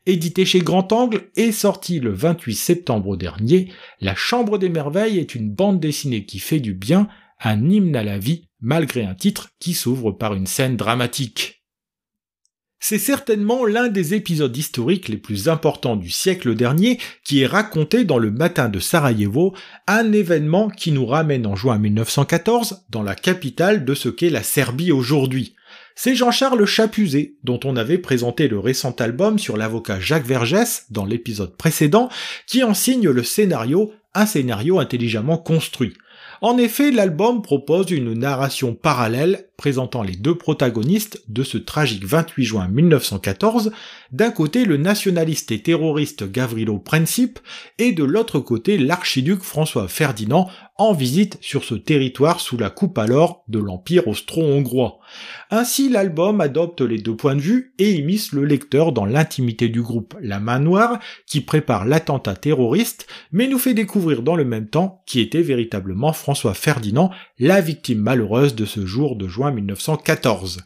édité 0.08 0.46
chez 0.46 0.60
Grand 0.60 0.90
Angle 0.92 1.28
et 1.36 1.52
sorti 1.52 2.00
le 2.00 2.12
28 2.12 2.54
septembre 2.54 3.16
dernier, 3.16 3.70
La 4.00 4.14
Chambre 4.14 4.58
des 4.58 4.70
Merveilles 4.70 5.18
est 5.18 5.34
une 5.34 5.50
bande 5.50 5.80
dessinée 5.80 6.24
qui 6.24 6.38
fait 6.38 6.60
du 6.60 6.72
bien, 6.72 7.08
un 7.40 7.68
hymne 7.68 7.94
à 7.94 8.02
la 8.02 8.18
vie, 8.18 8.48
malgré 8.60 9.04
un 9.04 9.14
titre 9.14 9.50
qui 9.60 9.74
s'ouvre 9.74 10.12
par 10.12 10.34
une 10.34 10.46
scène 10.46 10.76
dramatique. 10.76 11.62
C'est 12.80 12.98
certainement 12.98 13.66
l'un 13.66 13.88
des 13.88 14.14
épisodes 14.14 14.56
historiques 14.56 15.08
les 15.08 15.16
plus 15.16 15.48
importants 15.48 15.96
du 15.96 16.10
siècle 16.10 16.54
dernier 16.54 16.98
qui 17.24 17.42
est 17.42 17.46
raconté 17.46 18.04
dans 18.04 18.18
le 18.18 18.30
matin 18.30 18.68
de 18.68 18.78
Sarajevo, 18.78 19.54
un 19.88 20.12
événement 20.12 20.70
qui 20.70 20.92
nous 20.92 21.04
ramène 21.04 21.46
en 21.46 21.56
juin 21.56 21.76
1914 21.76 22.86
dans 22.88 23.02
la 23.02 23.16
capitale 23.16 23.84
de 23.84 23.94
ce 23.94 24.08
qu'est 24.08 24.30
la 24.30 24.44
Serbie 24.44 24.92
aujourd'hui 24.92 25.54
c'est 26.00 26.14
Jean-Charles 26.14 26.64
Chapuzet, 26.64 27.34
dont 27.42 27.58
on 27.64 27.74
avait 27.74 27.98
présenté 27.98 28.46
le 28.46 28.60
récent 28.60 28.92
album 29.00 29.36
sur 29.36 29.56
l'avocat 29.56 29.98
Jacques 29.98 30.26
Vergès 30.26 30.86
dans 30.90 31.04
l'épisode 31.04 31.56
précédent, 31.56 32.08
qui 32.46 32.62
en 32.62 32.72
signe 32.72 33.08
le 33.08 33.24
scénario, 33.24 33.92
un 34.14 34.24
scénario 34.24 34.78
intelligemment 34.78 35.38
construit. 35.38 35.94
En 36.40 36.56
effet, 36.56 36.92
l'album 36.92 37.42
propose 37.42 37.90
une 37.90 38.14
narration 38.14 38.76
parallèle 38.76 39.47
présentant 39.58 40.04
les 40.04 40.14
deux 40.14 40.36
protagonistes 40.36 41.24
de 41.28 41.42
ce 41.42 41.58
tragique 41.58 42.04
28 42.04 42.44
juin 42.44 42.68
1914, 42.68 43.72
d'un 44.12 44.30
côté 44.30 44.64
le 44.64 44.76
nationaliste 44.76 45.50
et 45.50 45.60
terroriste 45.60 46.30
Gavrilo 46.30 46.78
Princip, 46.78 47.40
et 47.78 47.90
de 47.90 48.04
l'autre 48.04 48.38
côté 48.38 48.78
l'archiduc 48.78 49.42
François 49.42 49.88
Ferdinand, 49.88 50.48
en 50.78 50.92
visite 50.92 51.38
sur 51.40 51.64
ce 51.64 51.74
territoire 51.74 52.38
sous 52.38 52.56
la 52.56 52.70
coupe 52.70 52.98
alors 52.98 53.42
de 53.48 53.58
l'Empire 53.58 54.06
austro-hongrois. 54.06 55.00
Ainsi 55.50 55.88
l'album 55.88 56.40
adopte 56.40 56.80
les 56.80 56.98
deux 56.98 57.16
points 57.16 57.34
de 57.34 57.40
vue 57.40 57.74
et 57.78 57.94
immisce 57.94 58.30
le 58.32 58.44
lecteur 58.44 58.92
dans 58.92 59.04
l'intimité 59.04 59.68
du 59.68 59.82
groupe 59.82 60.16
La 60.20 60.38
Main 60.38 60.60
Noire 60.60 61.00
qui 61.26 61.40
prépare 61.40 61.84
l'attentat 61.84 62.36
terroriste, 62.36 63.08
mais 63.32 63.48
nous 63.48 63.58
fait 63.58 63.74
découvrir 63.74 64.22
dans 64.22 64.36
le 64.36 64.44
même 64.44 64.68
temps 64.68 65.02
qui 65.04 65.18
était 65.18 65.42
véritablement 65.42 66.12
François 66.12 66.54
Ferdinand, 66.54 67.10
la 67.40 67.60
victime 67.60 67.98
malheureuse 67.98 68.54
de 68.54 68.64
ce 68.64 68.86
jour 68.86 69.16
de 69.16 69.26
juin 69.26 69.47
1914. 69.50 70.60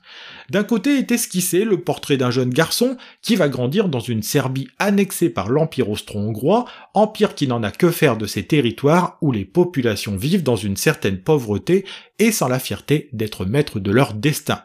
D'un 0.51 0.65
côté 0.65 0.99
est 0.99 1.11
esquissé 1.11 1.65
le 1.65 1.81
portrait 1.81 2.17
d'un 2.17 2.31
jeune 2.31 2.51
garçon 2.51 2.97
qui 3.23 3.37
va 3.37 3.49
grandir 3.49 3.89
dans 3.89 4.01
une 4.01 4.23
Serbie 4.23 4.69
annexée 4.79 5.31
par 5.31 5.49
l'Empire 5.49 5.91
austro-hongrois, 5.91 6.67
empire 6.95 7.35
qui 7.35 7.47
n'en 7.47 7.63
a 7.63 7.71
que 7.71 7.91
faire 7.91 8.17
de 8.17 8.27
ces 8.27 8.45
territoires 8.45 9.19
où 9.21 9.33
les 9.33 9.45
populations 9.45 10.17
vivent 10.17 10.43
dans 10.43 10.57
une 10.57 10.77
certaine 10.77 11.19
pauvreté 11.19 11.85
et 12.19 12.33
sans 12.33 12.49
la 12.49 12.59
fierté 12.59 13.09
d'être 13.13 13.45
maîtres 13.45 13.81
de 13.81 13.91
leur 13.91 14.15
destin. 14.15 14.63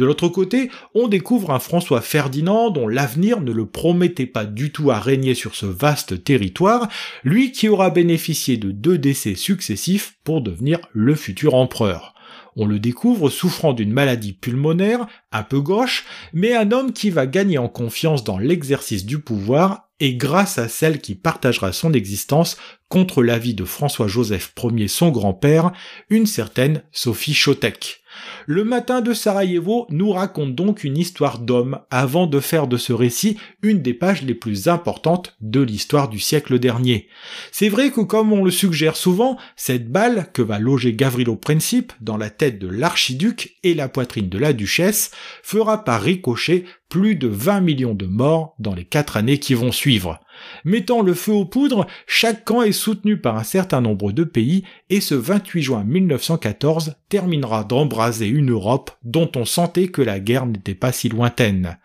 De 0.00 0.04
l'autre 0.04 0.28
côté, 0.28 0.70
on 0.94 1.08
découvre 1.08 1.50
un 1.50 1.58
François 1.58 2.00
Ferdinand 2.00 2.70
dont 2.70 2.88
l'avenir 2.88 3.40
ne 3.40 3.52
le 3.52 3.66
promettait 3.66 4.24
pas 4.24 4.46
du 4.46 4.72
tout 4.72 4.90
à 4.90 4.98
régner 4.98 5.34
sur 5.34 5.54
ce 5.54 5.66
vaste 5.66 6.24
territoire, 6.24 6.88
lui 7.22 7.52
qui 7.52 7.68
aura 7.68 7.90
bénéficié 7.90 8.56
de 8.56 8.70
deux 8.70 8.96
décès 8.96 9.34
successifs 9.34 10.16
pour 10.24 10.40
devenir 10.40 10.78
le 10.92 11.14
futur 11.14 11.54
empereur. 11.54 12.14
On 12.56 12.66
le 12.66 12.78
découvre 12.78 13.30
souffrant 13.30 13.72
d'une 13.72 13.92
maladie 13.92 14.32
pulmonaire, 14.32 15.06
un 15.32 15.42
peu 15.42 15.60
gauche, 15.60 16.04
mais 16.32 16.54
un 16.54 16.72
homme 16.72 16.92
qui 16.92 17.10
va 17.10 17.26
gagner 17.26 17.58
en 17.58 17.68
confiance 17.68 18.24
dans 18.24 18.38
l'exercice 18.38 19.06
du 19.06 19.20
pouvoir 19.20 19.90
et 20.00 20.14
grâce 20.14 20.58
à 20.58 20.68
celle 20.68 21.00
qui 21.00 21.14
partagera 21.14 21.72
son 21.72 21.92
existence 21.92 22.56
contre 22.88 23.22
l'avis 23.22 23.54
de 23.54 23.64
François-Joseph 23.64 24.52
Ier 24.62 24.88
son 24.88 25.10
grand-père, 25.10 25.72
une 26.08 26.26
certaine 26.26 26.82
Sophie 26.90 27.34
Chotek. 27.34 28.00
Le 28.46 28.64
matin 28.64 29.00
de 29.00 29.12
Sarajevo 29.12 29.86
nous 29.90 30.10
raconte 30.10 30.54
donc 30.54 30.84
une 30.84 30.96
histoire 30.96 31.38
d'homme 31.38 31.80
avant 31.90 32.26
de 32.26 32.40
faire 32.40 32.66
de 32.66 32.76
ce 32.76 32.92
récit 32.92 33.38
une 33.62 33.82
des 33.82 33.94
pages 33.94 34.22
les 34.22 34.34
plus 34.34 34.68
importantes 34.68 35.36
de 35.40 35.60
l'histoire 35.60 36.08
du 36.08 36.18
siècle 36.18 36.58
dernier. 36.58 37.08
C'est 37.52 37.68
vrai 37.68 37.90
que 37.90 38.00
comme 38.00 38.32
on 38.32 38.44
le 38.44 38.50
suggère 38.50 38.96
souvent, 38.96 39.36
cette 39.56 39.90
balle 39.90 40.28
que 40.32 40.42
va 40.42 40.58
loger 40.58 40.94
Gavrilo 40.94 41.36
Princip 41.36 41.92
dans 42.00 42.16
la 42.16 42.30
tête 42.30 42.58
de 42.58 42.68
l'archiduc 42.68 43.56
et 43.62 43.74
la 43.74 43.88
poitrine 43.88 44.28
de 44.28 44.38
la 44.38 44.52
duchesse 44.52 45.10
fera 45.42 45.84
par 45.84 46.02
ricochet 46.02 46.64
plus 46.90 47.14
de 47.14 47.28
20 47.28 47.60
millions 47.60 47.94
de 47.94 48.04
morts 48.04 48.54
dans 48.58 48.74
les 48.74 48.84
quatre 48.84 49.16
années 49.16 49.38
qui 49.38 49.54
vont 49.54 49.72
suivre. 49.72 50.20
Mettant 50.64 51.02
le 51.02 51.14
feu 51.14 51.32
aux 51.32 51.44
poudres, 51.44 51.86
chaque 52.06 52.44
camp 52.44 52.62
est 52.62 52.72
soutenu 52.72 53.16
par 53.16 53.36
un 53.36 53.44
certain 53.44 53.80
nombre 53.80 54.10
de 54.12 54.24
pays 54.24 54.64
et 54.90 55.00
ce 55.00 55.14
28 55.14 55.62
juin 55.62 55.84
1914 55.84 56.96
terminera 57.08 57.62
d'embraser 57.62 58.26
une 58.26 58.50
Europe 58.50 58.90
dont 59.04 59.30
on 59.36 59.44
sentait 59.44 59.88
que 59.88 60.02
la 60.02 60.18
guerre 60.18 60.46
n'était 60.46 60.74
pas 60.74 60.92
si 60.92 61.08
lointaine. 61.08 61.78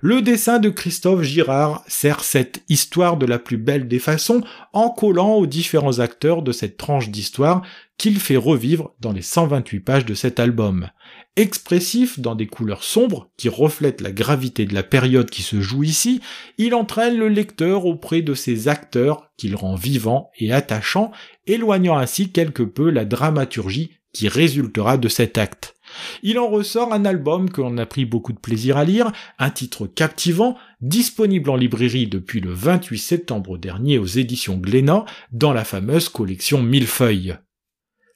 Le 0.00 0.22
dessin 0.22 0.60
de 0.60 0.68
Christophe 0.68 1.22
Girard 1.22 1.82
sert 1.88 2.22
cette 2.22 2.62
histoire 2.68 3.16
de 3.16 3.26
la 3.26 3.40
plus 3.40 3.58
belle 3.58 3.88
des 3.88 3.98
façons 3.98 4.42
en 4.72 4.90
collant 4.90 5.34
aux 5.34 5.46
différents 5.46 5.98
acteurs 5.98 6.42
de 6.42 6.52
cette 6.52 6.76
tranche 6.76 7.08
d'histoire 7.08 7.62
qu'il 7.98 8.18
fait 8.20 8.36
revivre 8.36 8.94
dans 9.00 9.12
les 9.12 9.22
128 9.22 9.80
pages 9.80 10.06
de 10.06 10.14
cet 10.14 10.38
album. 10.40 10.88
Expressif 11.36 12.20
dans 12.20 12.34
des 12.34 12.46
couleurs 12.46 12.84
sombres 12.84 13.30
qui 13.38 13.48
reflètent 13.48 14.02
la 14.02 14.12
gravité 14.12 14.66
de 14.66 14.74
la 14.74 14.82
période 14.82 15.30
qui 15.30 15.40
se 15.40 15.62
joue 15.62 15.82
ici, 15.82 16.20
il 16.58 16.74
entraîne 16.74 17.16
le 17.16 17.28
lecteur 17.28 17.86
auprès 17.86 18.20
de 18.20 18.34
ces 18.34 18.68
acteurs 18.68 19.30
qu'il 19.38 19.56
rend 19.56 19.74
vivants 19.74 20.30
et 20.38 20.52
attachants, 20.52 21.10
éloignant 21.46 21.96
ainsi 21.96 22.32
quelque 22.32 22.62
peu 22.62 22.90
la 22.90 23.06
dramaturgie 23.06 23.92
qui 24.12 24.28
résultera 24.28 24.98
de 24.98 25.08
cet 25.08 25.38
acte. 25.38 25.74
Il 26.22 26.38
en 26.38 26.48
ressort 26.48 26.92
un 26.92 27.06
album 27.06 27.48
que 27.50 27.62
l'on 27.62 27.78
a 27.78 27.86
pris 27.86 28.04
beaucoup 28.04 28.34
de 28.34 28.38
plaisir 28.38 28.76
à 28.76 28.84
lire, 28.84 29.10
un 29.38 29.48
titre 29.48 29.86
captivant, 29.86 30.58
disponible 30.82 31.48
en 31.48 31.56
librairie 31.56 32.08
depuis 32.08 32.40
le 32.40 32.52
28 32.52 32.98
septembre 32.98 33.56
dernier 33.56 33.96
aux 33.96 34.04
éditions 34.04 34.58
Glénat 34.58 35.06
dans 35.32 35.54
la 35.54 35.64
fameuse 35.64 36.10
collection 36.10 36.62
Millefeuille. 36.62 37.36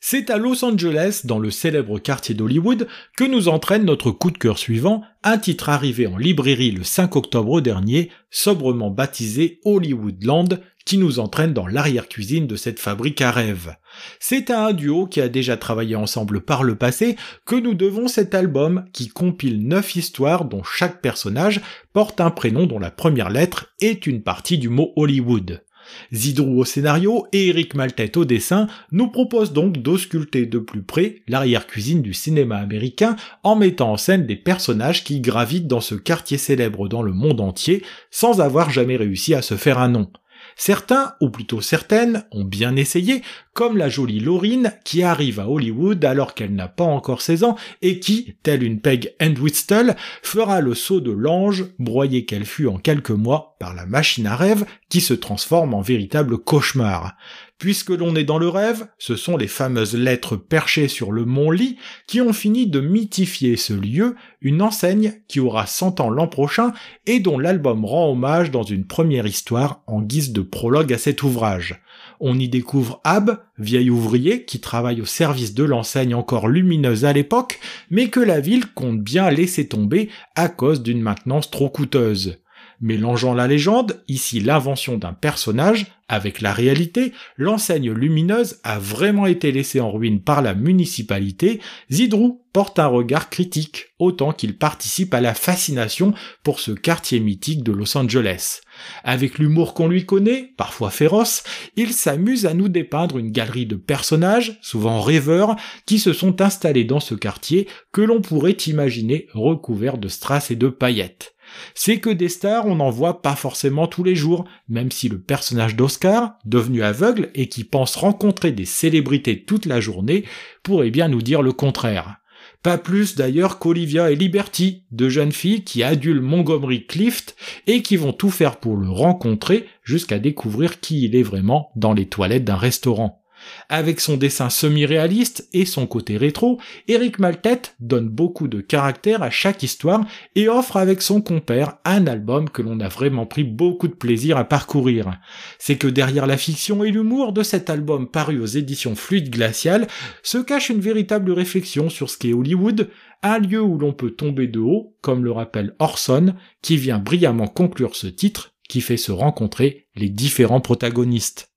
C'est 0.01 0.31
à 0.31 0.37
Los 0.37 0.65
Angeles, 0.65 1.23
dans 1.25 1.39
le 1.39 1.51
célèbre 1.51 1.99
quartier 1.99 2.35
d'Hollywood, 2.35 2.87
que 3.17 3.25
nous 3.25 3.49
entraîne 3.49 3.85
notre 3.85 4.11
coup 4.11 4.31
de 4.31 4.39
cœur 4.39 4.59
suivant, 4.59 5.03
un 5.25 5.39
titre 5.39 5.69
arrivé 5.69 6.07
en 6.07 6.17
librairie 6.17 6.71
le 6.71 6.85
5 6.85 7.17
octobre 7.17 7.61
dernier, 7.61 8.11
sobrement 8.31 8.91
baptisé 8.91 9.61
Hollywoodland, 9.65 10.61
qui 10.87 10.99
nous 10.99 11.19
entraîne 11.19 11.53
dans 11.53 11.67
l'arrière-cuisine 11.67 12.47
de 12.47 12.55
cette 12.55 12.79
fabrique 12.79 13.21
à 13.21 13.33
rêves. 13.33 13.75
C'est 14.21 14.51
à 14.51 14.67
un 14.67 14.73
duo 14.73 15.07
qui 15.07 15.21
a 15.21 15.29
déjà 15.29 15.57
travaillé 15.57 15.97
ensemble 15.97 16.41
par 16.41 16.63
le 16.63 16.77
passé 16.77 17.17
que 17.45 17.57
nous 17.57 17.75
devons 17.75 18.07
cet 18.07 18.35
album 18.35 18.85
qui 18.93 19.09
compile 19.09 19.67
neuf 19.67 19.97
histoires 19.97 20.45
dont 20.45 20.63
chaque 20.63 21.03
personnage 21.03 21.61
porte 21.93 22.21
un 22.21 22.31
prénom 22.31 22.67
dont 22.67 22.79
la 22.79 22.93
première 22.93 23.31
lettre 23.31 23.75
est 23.81 24.07
une 24.07 24.23
partie 24.23 24.59
du 24.59 24.69
mot 24.69 24.93
Hollywood. 24.95 25.66
Zidrou 26.13 26.61
au 26.61 26.65
scénario 26.65 27.27
et 27.33 27.49
Eric 27.49 27.75
Maltet 27.75 28.17
au 28.17 28.25
dessin 28.25 28.67
nous 28.93 29.09
proposent 29.09 29.53
donc 29.53 29.79
d'ausculter 29.79 30.47
de 30.47 30.59
plus 30.59 30.83
près 30.83 31.23
l'arrière-cuisine 31.29 32.03
du 32.03 32.15
cinéma 32.15 32.57
américain 32.57 33.17
en 33.43 33.57
mettant 33.57 33.93
en 33.93 33.97
scène 33.97 34.27
des 34.27 34.37
personnages 34.37 35.05
qui 35.05 35.21
gravitent 35.21 35.69
dans 35.69 35.81
ce 35.81 35.95
quartier 35.95 36.39
célèbre 36.39 36.89
dans 36.89 37.03
le 37.03 37.13
monde 37.13 37.41
entier 37.41 37.83
sans 38.11 38.41
avoir 38.41 38.71
jamais 38.71 38.97
réussi 38.97 39.35
à 39.35 39.43
se 39.43 39.57
faire 39.57 39.79
un 39.79 39.89
nom. 39.89 40.11
Certains, 40.59 41.15
ou 41.21 41.29
plutôt 41.29 41.61
certaines, 41.61 42.25
ont 42.33 42.45
bien 42.45 42.77
essayé, 42.77 43.23
comme 43.53 43.77
la 43.77 43.91
jolie 43.91 44.21
Laurine 44.21 44.73
qui 44.85 45.03
arrive 45.03 45.39
à 45.39 45.49
Hollywood 45.49 46.03
alors 46.03 46.33
qu'elle 46.33 46.55
n'a 46.55 46.67
pas 46.67 46.85
encore 46.85 47.21
16 47.21 47.45
ans 47.45 47.57
et 47.83 48.01
qui, 48.01 48.37
telle 48.43 48.63
une 48.63 48.81
Peg 48.81 49.15
Entwistle, 49.21 49.97
fera 50.23 50.63
le 50.63 50.75
saut 50.75 51.01
de 51.01 51.11
l'ange, 51.11 51.67
broyée 51.79 52.25
qu'elle 52.25 52.47
fut 52.47 52.69
en 52.69 52.79
quelques 52.79 53.11
mois 53.11 53.57
par 53.61 53.75
la 53.75 53.85
machine 53.85 54.27
à 54.27 54.35
rêve 54.35 54.65
qui 54.89 55.03
se 55.03 55.13
transforme 55.13 55.75
en 55.75 55.83
véritable 55.83 56.39
cauchemar. 56.39 57.17
Puisque 57.59 57.89
l'on 57.89 58.15
est 58.17 58.25
dans 58.25 58.37
le 58.37 58.51
rêve, 58.51 58.87
ce 58.99 59.17
sont 59.17 59.39
les 59.39 59.49
fameuses 59.49 59.97
lettres 59.97 60.37
perchées 60.37 60.89
sur 60.89 61.11
le 61.11 61.25
mont 61.25 61.51
Lit 61.51 61.79
qui 62.07 62.21
ont 62.21 62.35
fini 62.35 62.67
de 62.67 62.81
mythifier 62.81 63.57
ce 63.57 63.73
lieu, 63.73 64.15
une 64.43 64.61
enseigne 64.61 65.15
qui 65.27 65.41
aura 65.41 65.67
100 65.67 66.01
ans 66.01 66.11
l'an 66.11 66.29
prochain 66.29 66.75
et 67.07 67.19
dont 67.19 67.39
l'album 67.39 67.87
rend 67.87 68.11
hommage 68.11 68.51
dans 68.51 68.63
une 68.63 68.87
première 68.87 69.27
histoire 69.27 69.83
en 69.87 70.03
guise 70.03 70.33
de 70.33 70.43
prologue 70.43 70.93
à 70.93 70.99
cet 70.99 71.23
ouvrage. 71.23 71.81
On 72.21 72.39
y 72.39 72.51
découvre 72.51 73.01
Ab, 73.05 73.39
vieil 73.59 73.89
ouvrier 73.89 74.45
qui 74.45 74.61
travaille 74.61 75.01
au 75.01 75.07
service 75.07 75.55
de 75.55 75.65
l'enseigne 75.65 76.15
encore 76.15 76.49
lumineuse 76.49 77.07
à 77.07 77.15
l'époque, 77.15 77.59
mais 77.91 78.09
que 78.11 78.21
la 78.21 78.41
ville 78.41 78.67
compte 78.67 79.01
bien 79.01 79.31
laisser 79.31 79.67
tomber 79.67 80.11
à 80.35 80.51
cause 80.51 80.83
d'une 80.83 81.01
maintenance 81.01 81.51
trop 81.51 81.71
coûteuse. 81.71 82.39
Mélangeant 82.81 83.33
la 83.33 83.47
légende, 83.47 84.03
ici 84.07 84.41
l'invention 84.41 84.99
d'un 84.99 85.15
personnage, 85.15 85.87
avec 86.09 86.41
la 86.41 86.53
réalité, 86.53 87.13
l'enseigne 87.37 87.91
lumineuse 87.91 88.61
a 88.63 88.79
vraiment 88.79 89.27
été 89.27 89.51
laissée 89.51 89.81
en 89.81 89.91
ruine 89.91 90.21
par 90.21 90.41
la 90.41 90.55
municipalité, 90.55 91.61
Zidrou 91.91 92.45
porte 92.53 92.79
un 92.79 92.87
regard 92.87 93.29
critique, 93.29 93.89
autant 93.99 94.33
qu'il 94.33 94.57
participe 94.57 95.15
à 95.15 95.21
la 95.21 95.35
fascination 95.35 96.15
pour 96.45 96.61
ce 96.61 96.71
quartier 96.71 97.19
mythique 97.19 97.65
de 97.65 97.73
Los 97.73 97.99
Angeles. 97.99 98.61
Avec 99.03 99.39
l'humour 99.39 99.75
qu'on 99.75 99.89
lui 99.89 100.07
connaît, 100.07 100.53
parfois 100.57 100.91
féroce, 100.91 101.43
il 101.77 101.93
s'amuse 101.93 102.47
à 102.47 102.55
nous 102.55 102.69
dépeindre 102.69 103.19
une 103.19 103.33
galerie 103.33 103.67
de 103.67 103.77
personnages, 103.77 104.59
souvent 104.63 105.01
rêveurs, 105.01 105.57
qui 105.87 105.99
se 105.99 106.13
sont 106.13 106.41
installés 106.41 106.85
dans 106.85 107.01
ce 107.01 107.15
quartier 107.15 107.67
que 107.93 108.03
l'on 108.03 108.21
pourrait 108.21 108.53
imaginer 108.53 109.27
recouvert 109.35 109.99
de 109.99 110.09
strass 110.09 110.51
et 110.51 110.57
de 110.57 110.69
paillettes. 110.69 111.36
C'est 111.75 111.99
que 111.99 112.11
des 112.11 112.29
stars, 112.29 112.67
on 112.67 112.77
n'en 112.77 112.91
voit 112.91 113.23
pas 113.23 113.37
forcément 113.37 113.87
tous 113.87 114.05
les 114.05 114.15
jours, 114.15 114.45
même 114.69 114.91
si 114.91 115.09
le 115.09 115.21
personnage 115.21 115.77
d'Oscar, 115.77 116.39
devenu 116.45 116.83
aveugle 116.83 117.31
et 117.35 117.49
qui 117.49 117.65
pense 117.65 117.97
rencontrer 117.97 118.53
des 118.53 118.65
célébrités 118.65 119.45
toute 119.45 119.67
la 119.67 119.81
journée, 119.81 120.25
pourrait 120.63 120.91
bien 120.91 121.09
nous 121.09 121.23
dire 121.23 121.43
le 121.43 121.53
contraire. 121.53 122.17
Pas 122.63 122.79
plus 122.79 123.15
d'ailleurs 123.15 123.59
qu'Olivia 123.59 124.11
et 124.11 124.17
Liberty, 124.17 124.85
deux 124.91 125.09
jeunes 125.09 125.33
filles 125.33 125.63
qui 125.63 125.83
adulent 125.83 126.21
Montgomery 126.21 126.87
Clift 126.87 127.37
et 127.67 127.83
qui 127.83 127.97
vont 127.97 128.13
tout 128.13 128.31
faire 128.31 128.57
pour 128.57 128.77
le 128.77 128.91
rencontrer 128.91 129.67
jusqu'à 129.85 130.19
découvrir 130.19 130.81
qui 130.81 131.05
il 131.05 131.15
est 131.15 131.23
vraiment 131.23 131.71
dans 131.77 131.93
les 131.93 132.07
toilettes 132.07 132.45
d'un 132.45 132.57
restaurant. 132.57 133.23
Avec 133.69 134.01
son 134.01 134.17
dessin 134.17 134.51
semi-réaliste 134.51 135.49
et 135.53 135.65
son 135.65 135.87
côté 135.87 136.17
rétro, 136.17 136.61
Eric 136.89 137.19
Maltet 137.19 137.63
donne 137.81 138.09
beaucoup 138.09 138.49
de 138.49 138.61
caractère 138.61 139.23
à 139.23 139.31
chaque 139.31 139.63
histoire 139.63 140.05
et 140.35 140.49
offre 140.49 140.77
avec 140.77 141.03
son 141.03 141.21
compère 141.21 141.79
un 141.85 142.07
album 142.07 142.49
que 142.49 142.63
l'on 142.63 142.81
a 142.81 142.89
vraiment 142.89 143.27
pris 143.27 143.45
beaucoup 143.45 143.89
de 143.89 143.95
plaisir 143.95 144.37
à 144.37 144.45
parcourir. 144.45 145.19
C'est 145.59 145.77
que 145.77 145.87
derrière 145.87 146.27
la 146.27 146.37
fiction 146.37 146.85
et 146.85 146.91
l'humour 146.91 147.33
de 147.33 147.43
cet 147.43 147.71
album 147.71 148.09
paru 148.09 148.41
aux 148.41 148.47
éditions 148.47 148.95
Fluide 148.95 149.31
Glacial 149.31 149.87
se 150.23 150.39
cache 150.39 150.71
une 150.71 150.81
véritable 150.81 151.33
réflexion 151.33 151.89
sur 151.91 152.11
ce 152.11 152.19
qu'est 152.19 152.33
Hollywood, 152.33 152.91
un 153.23 153.39
lieu 153.39 153.61
où 153.61 153.79
l'on 153.79 153.93
peut 153.93 154.11
tomber 154.11 154.47
de 154.47 154.61
haut, 154.61 154.97
comme 155.01 155.25
le 155.25 155.33
rappelle 155.33 155.75
Orson, 155.79 156.35
qui 156.63 156.77
vient 156.77 156.99
brillamment 156.99 157.49
conclure 157.49 157.97
ce 157.97 158.07
titre 158.07 158.53
qui 158.69 158.81
fait 158.81 158.97
se 158.97 159.13
rencontrer 159.13 159.87
les 159.95 160.09
différents 160.09 160.61
protagonistes. 160.61 161.53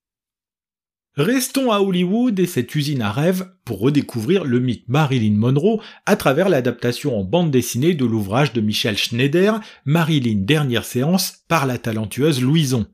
Restons 1.20 1.70
à 1.74 1.82
Hollywood 1.82 2.40
et 2.40 2.46
cette 2.46 2.74
usine 2.76 3.02
à 3.02 3.12
rêve 3.12 3.52
pour 3.66 3.82
redécouvrir 3.82 4.46
le 4.46 4.62
mythe 4.62 4.88
Marilyn 4.88 5.36
Monroe 5.36 5.82
à 6.06 6.16
travers 6.16 6.48
l'adaptation 6.48 7.20
en 7.20 7.26
bande 7.26 7.52
dessinée 7.52 7.94
de 7.94 8.06
l'ouvrage 8.06 8.54
de 8.54 8.62
Michel 8.62 8.98
Schneider, 8.98 9.60
Marilyn 9.84 10.38
Dernière 10.38 10.86
séance, 10.86 11.44
par 11.50 11.66
la 11.66 11.78
talentueuse 11.78 12.42
Louison. 12.42 12.86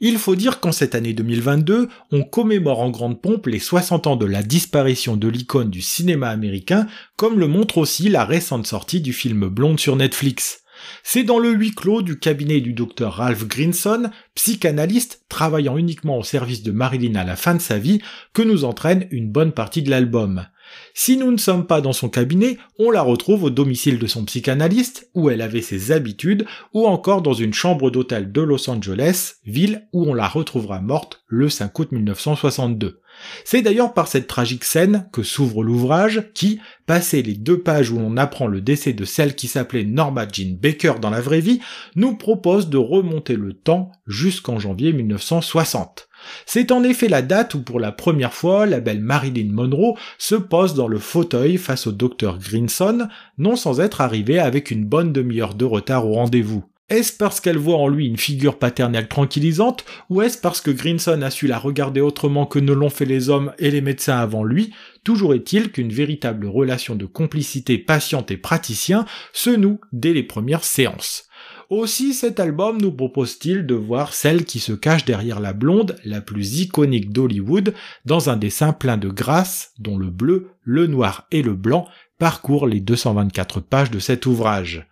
Il 0.00 0.18
faut 0.18 0.34
dire 0.34 0.58
qu'en 0.58 0.72
cette 0.72 0.96
année 0.96 1.12
2022, 1.12 1.88
on 2.10 2.24
commémore 2.24 2.80
en 2.80 2.90
grande 2.90 3.22
pompe 3.22 3.46
les 3.46 3.60
60 3.60 4.08
ans 4.08 4.16
de 4.16 4.26
la 4.26 4.42
disparition 4.42 5.16
de 5.16 5.28
l'icône 5.28 5.70
du 5.70 5.80
cinéma 5.80 6.30
américain, 6.30 6.88
comme 7.14 7.38
le 7.38 7.46
montre 7.46 7.78
aussi 7.78 8.08
la 8.08 8.24
récente 8.24 8.66
sortie 8.66 9.00
du 9.00 9.12
film 9.12 9.46
Blonde 9.46 9.78
sur 9.78 9.94
Netflix. 9.94 10.64
C'est 11.02 11.24
dans 11.24 11.38
le 11.38 11.50
huis 11.50 11.74
clos 11.74 12.02
du 12.02 12.18
cabinet 12.18 12.60
du 12.60 12.72
docteur 12.72 13.14
Ralph 13.14 13.46
Grinson, 13.46 14.10
psychanalyste 14.34 15.22
travaillant 15.28 15.76
uniquement 15.76 16.18
au 16.18 16.22
service 16.22 16.62
de 16.62 16.72
Marilyn 16.72 17.14
à 17.16 17.24
la 17.24 17.36
fin 17.36 17.54
de 17.54 17.60
sa 17.60 17.78
vie, 17.78 18.00
que 18.32 18.42
nous 18.42 18.64
entraîne 18.64 19.06
une 19.10 19.30
bonne 19.30 19.52
partie 19.52 19.82
de 19.82 19.90
l'album. 19.90 20.46
Si 20.94 21.16
nous 21.16 21.30
ne 21.30 21.38
sommes 21.38 21.66
pas 21.66 21.80
dans 21.80 21.92
son 21.92 22.08
cabinet, 22.08 22.58
on 22.78 22.90
la 22.90 23.02
retrouve 23.02 23.44
au 23.44 23.50
domicile 23.50 23.98
de 23.98 24.06
son 24.06 24.24
psychanalyste, 24.24 25.10
où 25.14 25.30
elle 25.30 25.42
avait 25.42 25.62
ses 25.62 25.92
habitudes, 25.92 26.46
ou 26.74 26.86
encore 26.86 27.22
dans 27.22 27.34
une 27.34 27.54
chambre 27.54 27.90
d'hôtel 27.90 28.32
de 28.32 28.40
Los 28.40 28.68
Angeles, 28.68 29.34
ville 29.44 29.86
où 29.92 30.04
on 30.04 30.14
la 30.14 30.28
retrouvera 30.28 30.80
morte 30.80 31.22
le 31.26 31.48
5 31.48 31.78
août 31.78 31.92
1962. 31.92 33.00
C'est 33.44 33.62
d'ailleurs 33.62 33.94
par 33.94 34.08
cette 34.08 34.26
tragique 34.26 34.64
scène 34.64 35.08
que 35.12 35.22
s'ouvre 35.22 35.62
l'ouvrage 35.62 36.30
qui, 36.34 36.60
passé 36.86 37.22
les 37.22 37.34
deux 37.34 37.60
pages 37.60 37.90
où 37.90 37.98
l'on 37.98 38.16
apprend 38.16 38.46
le 38.46 38.60
décès 38.60 38.92
de 38.92 39.04
celle 39.04 39.34
qui 39.34 39.48
s'appelait 39.48 39.84
Norma 39.84 40.26
Jean 40.30 40.56
Baker 40.60 40.94
dans 41.00 41.10
la 41.10 41.20
vraie 41.20 41.40
vie, 41.40 41.60
nous 41.96 42.16
propose 42.16 42.68
de 42.68 42.78
remonter 42.78 43.36
le 43.36 43.52
temps 43.52 43.92
jusqu'en 44.06 44.58
janvier 44.58 44.92
1960. 44.92 46.08
C'est 46.46 46.72
en 46.72 46.82
effet 46.82 47.08
la 47.08 47.22
date 47.22 47.54
où 47.54 47.62
pour 47.62 47.80
la 47.80 47.92
première 47.92 48.34
fois 48.34 48.66
la 48.66 48.80
belle 48.80 49.00
Marilyn 49.00 49.52
Monroe 49.52 49.94
se 50.18 50.34
pose 50.34 50.74
dans 50.74 50.88
le 50.88 50.98
fauteuil 50.98 51.56
face 51.58 51.86
au 51.86 51.92
docteur 51.92 52.38
Grinson, 52.38 53.08
non 53.38 53.56
sans 53.56 53.80
être 53.80 54.00
arrivée 54.00 54.38
avec 54.38 54.70
une 54.70 54.84
bonne 54.84 55.12
demi-heure 55.12 55.54
de 55.54 55.64
retard 55.64 56.06
au 56.06 56.14
rendez-vous. 56.14 56.64
Est-ce 56.88 57.12
parce 57.12 57.40
qu'elle 57.40 57.58
voit 57.58 57.76
en 57.76 57.88
lui 57.88 58.06
une 58.06 58.16
figure 58.16 58.58
paternelle 58.58 59.08
tranquillisante, 59.08 59.84
ou 60.08 60.22
est-ce 60.22 60.38
parce 60.38 60.62
que 60.62 60.70
Grinson 60.70 61.20
a 61.20 61.30
su 61.30 61.46
la 61.46 61.58
regarder 61.58 62.00
autrement 62.00 62.46
que 62.46 62.58
ne 62.58 62.72
l'ont 62.72 62.88
fait 62.88 63.04
les 63.04 63.28
hommes 63.28 63.52
et 63.58 63.70
les 63.70 63.82
médecins 63.82 64.16
avant 64.16 64.42
lui? 64.42 64.72
Toujours 65.04 65.34
est-il 65.34 65.70
qu'une 65.70 65.92
véritable 65.92 66.46
relation 66.46 66.94
de 66.94 67.04
complicité 67.04 67.76
patiente 67.76 68.30
et 68.30 68.38
praticien 68.38 69.04
se 69.34 69.50
noue 69.50 69.80
dès 69.92 70.14
les 70.14 70.22
premières 70.22 70.64
séances. 70.64 71.28
Aussi 71.68 72.14
cet 72.14 72.40
album 72.40 72.80
nous 72.80 72.92
propose-t-il 72.92 73.66
de 73.66 73.74
voir 73.74 74.14
celle 74.14 74.46
qui 74.46 74.58
se 74.58 74.72
cache 74.72 75.04
derrière 75.04 75.40
la 75.40 75.52
blonde 75.52 75.96
la 76.06 76.22
plus 76.22 76.60
iconique 76.60 77.12
d'Hollywood 77.12 77.74
dans 78.06 78.30
un 78.30 78.38
dessin 78.38 78.72
plein 78.72 78.96
de 78.96 79.10
grâce 79.10 79.72
dont 79.78 79.98
le 79.98 80.08
bleu, 80.08 80.52
le 80.62 80.86
noir 80.86 81.26
et 81.30 81.42
le 81.42 81.52
blanc 81.52 81.86
parcourent 82.18 82.66
les 82.66 82.80
224 82.80 83.60
pages 83.60 83.90
de 83.90 84.00
cet 84.00 84.26
ouvrage. 84.26 84.86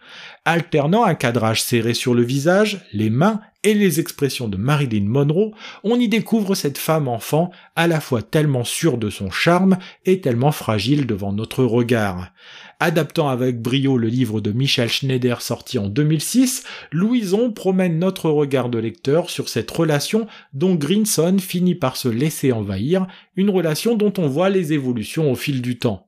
Alternant 0.45 1.05
un 1.05 1.17
cadrage 1.17 1.61
serré 1.61 1.93
sur 1.93 2.15
le 2.15 2.23
visage, 2.23 2.87
les 2.93 3.11
mains 3.11 3.41
et 3.65 3.75
les 3.75 3.99
expressions 3.99 4.47
de 4.47 4.57
Marilyn 4.57 5.07
Monroe, 5.07 5.51
on 5.83 5.99
y 5.99 6.09
découvre 6.09 6.55
cette 6.55 6.79
femme 6.79 7.09
enfant 7.09 7.51
à 7.75 7.89
la 7.89 8.01
fois 8.01 8.23
tellement 8.23 8.63
sûre 8.63 8.97
de 8.97 9.11
son 9.11 9.29
charme 9.29 9.77
et 10.05 10.21
tellement 10.21 10.53
fragile 10.53 11.05
devant 11.05 11.33
notre 11.33 11.65
regard. 11.65 12.31
Adaptant 12.79 13.29
avec 13.29 13.61
brio 13.61 13.99
le 13.99 14.07
livre 14.07 14.41
de 14.41 14.53
Michel 14.53 14.89
Schneider 14.89 15.43
sorti 15.43 15.81
en 15.81 15.89
2006, 15.89 16.63
Louison 16.93 17.51
promène 17.51 17.99
notre 17.99 18.31
regard 18.31 18.69
de 18.69 18.79
lecteur 18.79 19.31
sur 19.31 19.49
cette 19.49 19.71
relation 19.71 20.29
dont 20.53 20.77
Grinson 20.77 21.39
finit 21.41 21.75
par 21.75 21.97
se 21.97 22.09
laisser 22.09 22.53
envahir, 22.53 23.09
une 23.35 23.51
relation 23.51 23.97
dont 23.97 24.13
on 24.19 24.29
voit 24.29 24.51
les 24.51 24.75
évolutions 24.75 25.33
au 25.33 25.35
fil 25.35 25.61
du 25.61 25.79
temps. 25.79 26.07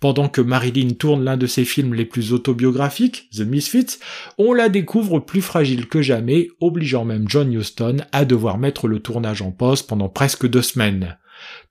Pendant 0.00 0.30
que 0.30 0.40
Marilyn 0.40 0.94
tourne 0.94 1.24
l'un 1.24 1.36
de 1.36 1.46
ses 1.46 1.66
films 1.66 1.92
les 1.92 2.06
plus 2.06 2.32
autobiographiques, 2.32 3.28
The 3.36 3.40
Misfits, 3.40 3.98
on 4.38 4.54
la 4.54 4.70
découvre 4.70 5.20
plus 5.20 5.42
fragile 5.42 5.88
que 5.88 6.00
jamais, 6.00 6.48
obligeant 6.60 7.04
même 7.04 7.28
John 7.28 7.52
Huston 7.52 7.98
à 8.10 8.24
devoir 8.24 8.56
mettre 8.56 8.88
le 8.88 9.00
tournage 9.00 9.42
en 9.42 9.50
pause 9.50 9.82
pendant 9.82 10.08
presque 10.08 10.48
deux 10.48 10.62
semaines. 10.62 11.18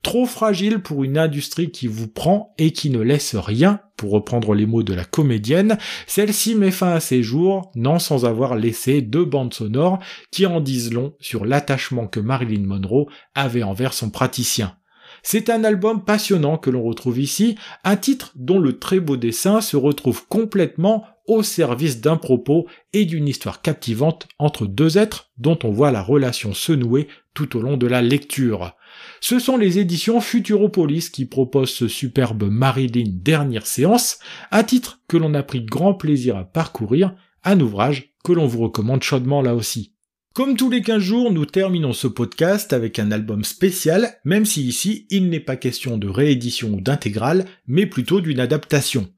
Trop 0.02 0.26
fragile 0.26 0.78
pour 0.78 1.04
une 1.04 1.18
industrie 1.18 1.70
qui 1.70 1.88
vous 1.88 2.08
prend 2.08 2.54
et 2.56 2.72
qui 2.72 2.90
ne 2.90 3.00
laisse 3.00 3.34
rien, 3.34 3.80
pour 3.96 4.12
reprendre 4.12 4.54
les 4.54 4.66
mots 4.66 4.82
de 4.82 4.94
la 4.94 5.04
comédienne, 5.04 5.76
celle-ci 6.06 6.54
met 6.54 6.70
fin 6.70 6.92
à 6.92 7.00
ses 7.00 7.22
jours, 7.22 7.70
non 7.74 7.98
sans 7.98 8.24
avoir 8.24 8.54
laissé 8.54 9.02
deux 9.02 9.24
bandes 9.24 9.54
sonores 9.54 9.98
qui 10.30 10.46
en 10.46 10.60
disent 10.60 10.92
long 10.92 11.14
sur 11.20 11.44
l'attachement 11.44 12.06
que 12.06 12.20
Marilyn 12.20 12.66
Monroe 12.66 13.06
avait 13.34 13.62
envers 13.62 13.92
son 13.92 14.10
praticien. 14.10 14.76
C'est 15.22 15.50
un 15.50 15.64
album 15.64 16.04
passionnant 16.04 16.56
que 16.56 16.70
l'on 16.70 16.82
retrouve 16.82 17.18
ici, 17.18 17.56
un 17.84 17.96
titre 17.96 18.32
dont 18.36 18.58
le 18.58 18.78
très 18.78 19.00
beau 19.00 19.16
dessin 19.16 19.60
se 19.60 19.76
retrouve 19.76 20.26
complètement 20.26 21.04
au 21.26 21.42
service 21.42 22.00
d'un 22.00 22.16
propos 22.16 22.66
et 22.92 23.04
d'une 23.04 23.28
histoire 23.28 23.62
captivante 23.62 24.26
entre 24.38 24.66
deux 24.66 24.98
êtres 24.98 25.30
dont 25.38 25.58
on 25.62 25.70
voit 25.70 25.92
la 25.92 26.02
relation 26.02 26.54
se 26.54 26.72
nouer 26.72 27.06
tout 27.34 27.56
au 27.56 27.60
long 27.60 27.76
de 27.76 27.86
la 27.86 28.02
lecture. 28.02 28.74
Ce 29.20 29.38
sont 29.38 29.56
les 29.56 29.78
éditions 29.78 30.20
Futuropolis 30.20 31.10
qui 31.10 31.26
proposent 31.26 31.70
ce 31.70 31.86
superbe 31.86 32.44
Marilyn 32.50 33.10
Dernière 33.12 33.66
Séance, 33.66 34.18
un 34.50 34.64
titre 34.64 35.00
que 35.06 35.16
l'on 35.16 35.34
a 35.34 35.42
pris 35.42 35.62
grand 35.62 35.94
plaisir 35.94 36.36
à 36.36 36.44
parcourir, 36.44 37.14
un 37.44 37.60
ouvrage 37.60 38.12
que 38.24 38.32
l'on 38.32 38.46
vous 38.46 38.60
recommande 38.60 39.02
chaudement 39.02 39.40
là 39.40 39.54
aussi. 39.54 39.94
Comme 40.32 40.56
tous 40.56 40.70
les 40.70 40.80
15 40.80 41.02
jours, 41.02 41.32
nous 41.32 41.44
terminons 41.44 41.92
ce 41.92 42.06
podcast 42.06 42.72
avec 42.72 43.00
un 43.00 43.10
album 43.10 43.42
spécial, 43.42 44.20
même 44.24 44.46
si 44.46 44.64
ici 44.64 45.08
il 45.10 45.28
n'est 45.28 45.40
pas 45.40 45.56
question 45.56 45.98
de 45.98 46.08
réédition 46.08 46.68
ou 46.68 46.80
d'intégrale, 46.80 47.46
mais 47.66 47.84
plutôt 47.84 48.20
d'une 48.20 48.38
adaptation. 48.38 49.08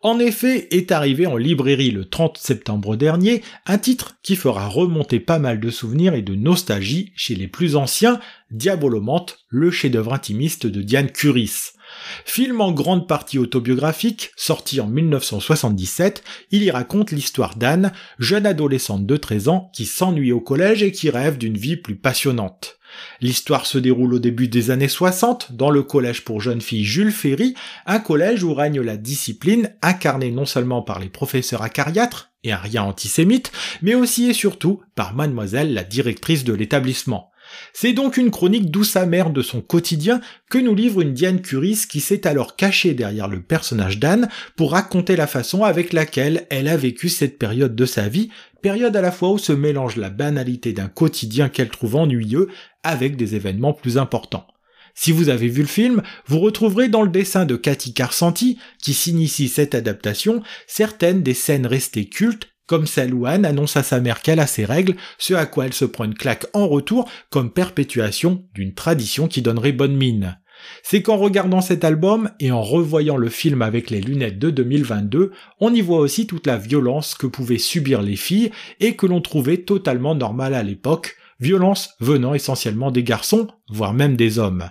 En 0.00 0.18
effet, 0.18 0.68
est 0.74 0.90
arrivé 0.90 1.26
en 1.26 1.36
librairie 1.36 1.90
le 1.90 2.06
30 2.06 2.38
septembre 2.38 2.96
dernier 2.96 3.42
un 3.66 3.76
titre 3.76 4.16
qui 4.22 4.34
fera 4.34 4.66
remonter 4.66 5.20
pas 5.20 5.38
mal 5.38 5.60
de 5.60 5.68
souvenirs 5.68 6.14
et 6.14 6.22
de 6.22 6.34
nostalgie 6.34 7.12
chez 7.16 7.34
les 7.34 7.48
plus 7.48 7.76
anciens, 7.76 8.18
Diabolomante, 8.50 9.40
le 9.50 9.70
chef-d'œuvre 9.70 10.14
intimiste 10.14 10.66
de 10.66 10.80
Diane 10.80 11.10
Curis. 11.10 11.74
Film 12.24 12.60
en 12.60 12.72
grande 12.72 13.08
partie 13.08 13.38
autobiographique, 13.38 14.30
sorti 14.36 14.80
en 14.80 14.86
1977, 14.86 16.22
il 16.50 16.62
y 16.62 16.70
raconte 16.70 17.10
l'histoire 17.10 17.56
d'Anne, 17.56 17.92
jeune 18.18 18.46
adolescente 18.46 19.06
de 19.06 19.16
13 19.16 19.48
ans 19.48 19.70
qui 19.74 19.86
s'ennuie 19.86 20.32
au 20.32 20.40
collège 20.40 20.82
et 20.82 20.92
qui 20.92 21.10
rêve 21.10 21.38
d'une 21.38 21.56
vie 21.56 21.76
plus 21.76 21.96
passionnante. 21.96 22.78
L'histoire 23.20 23.66
se 23.66 23.78
déroule 23.78 24.14
au 24.14 24.18
début 24.18 24.48
des 24.48 24.70
années 24.70 24.88
60 24.88 25.52
dans 25.52 25.70
le 25.70 25.82
collège 25.82 26.24
pour 26.24 26.40
jeunes 26.40 26.60
filles 26.60 26.84
Jules 26.84 27.12
Ferry, 27.12 27.54
un 27.86 27.98
collège 27.98 28.42
où 28.42 28.54
règne 28.54 28.80
la 28.80 28.96
discipline 28.96 29.74
incarnée 29.82 30.30
non 30.30 30.44
seulement 30.44 30.82
par 30.82 30.98
les 30.98 31.08
professeurs 31.08 31.62
acariâtres 31.62 32.32
et 32.44 32.52
un 32.52 32.56
rien 32.56 32.82
antisémite, 32.82 33.52
mais 33.82 33.94
aussi 33.94 34.28
et 34.28 34.34
surtout 34.34 34.82
par 34.94 35.14
mademoiselle 35.14 35.74
la 35.74 35.84
directrice 35.84 36.44
de 36.44 36.52
l'établissement. 36.52 37.31
C'est 37.72 37.92
donc 37.92 38.16
une 38.16 38.30
chronique 38.30 38.70
douce 38.70 38.96
amère 38.96 39.30
de 39.30 39.42
son 39.42 39.60
quotidien 39.60 40.20
que 40.50 40.58
nous 40.58 40.74
livre 40.74 41.00
une 41.00 41.14
Diane 41.14 41.40
Curis 41.40 41.86
qui 41.88 42.00
s'est 42.00 42.26
alors 42.26 42.56
cachée 42.56 42.94
derrière 42.94 43.28
le 43.28 43.42
personnage 43.42 43.98
d'Anne 43.98 44.28
pour 44.56 44.72
raconter 44.72 45.16
la 45.16 45.26
façon 45.26 45.64
avec 45.64 45.92
laquelle 45.92 46.46
elle 46.50 46.68
a 46.68 46.76
vécu 46.76 47.08
cette 47.08 47.38
période 47.38 47.74
de 47.74 47.86
sa 47.86 48.08
vie, 48.08 48.30
période 48.60 48.96
à 48.96 49.00
la 49.00 49.12
fois 49.12 49.30
où 49.30 49.38
se 49.38 49.52
mélange 49.52 49.96
la 49.96 50.10
banalité 50.10 50.72
d'un 50.72 50.88
quotidien 50.88 51.48
qu'elle 51.48 51.70
trouve 51.70 51.96
ennuyeux 51.96 52.48
avec 52.82 53.16
des 53.16 53.34
événements 53.34 53.72
plus 53.72 53.98
importants. 53.98 54.46
Si 54.94 55.10
vous 55.10 55.30
avez 55.30 55.48
vu 55.48 55.62
le 55.62 55.68
film, 55.68 56.02
vous 56.26 56.38
retrouverez 56.38 56.88
dans 56.88 57.02
le 57.02 57.08
dessin 57.08 57.44
de 57.44 57.56
Cathy 57.56 57.94
Carsanti, 57.94 58.58
qui 58.82 58.92
s'initie 58.92 59.48
cette 59.48 59.74
adaptation, 59.74 60.42
certaines 60.66 61.22
des 61.22 61.34
scènes 61.34 61.66
restées 61.66 62.06
cultes 62.06 62.51
comme 62.66 62.86
Anne 63.26 63.44
annonce 63.44 63.76
à 63.76 63.82
sa 63.82 64.00
mère 64.00 64.22
qu'elle 64.22 64.40
a 64.40 64.46
ses 64.46 64.64
règles, 64.64 64.96
ce 65.18 65.34
à 65.34 65.46
quoi 65.46 65.66
elle 65.66 65.74
se 65.74 65.84
prend 65.84 66.04
une 66.04 66.14
claque 66.14 66.46
en 66.54 66.66
retour 66.68 67.08
comme 67.30 67.52
perpétuation 67.52 68.44
d'une 68.54 68.74
tradition 68.74 69.28
qui 69.28 69.42
donnerait 69.42 69.72
bonne 69.72 69.96
mine. 69.96 70.38
C'est 70.82 71.02
qu'en 71.02 71.16
regardant 71.16 71.60
cet 71.60 71.84
album 71.84 72.30
et 72.40 72.52
en 72.52 72.62
revoyant 72.62 73.16
le 73.16 73.28
film 73.28 73.62
avec 73.62 73.90
les 73.90 74.00
lunettes 74.00 74.38
de 74.38 74.50
2022, 74.50 75.32
on 75.60 75.74
y 75.74 75.80
voit 75.80 75.98
aussi 75.98 76.26
toute 76.26 76.46
la 76.46 76.56
violence 76.56 77.14
que 77.14 77.26
pouvaient 77.26 77.58
subir 77.58 78.02
les 78.02 78.16
filles 78.16 78.50
et 78.80 78.94
que 78.94 79.06
l'on 79.06 79.20
trouvait 79.20 79.58
totalement 79.58 80.14
normale 80.14 80.54
à 80.54 80.62
l'époque, 80.62 81.16
violence 81.40 81.90
venant 82.00 82.34
essentiellement 82.34 82.90
des 82.90 83.02
garçons, 83.02 83.48
voire 83.70 83.94
même 83.94 84.16
des 84.16 84.38
hommes. 84.38 84.70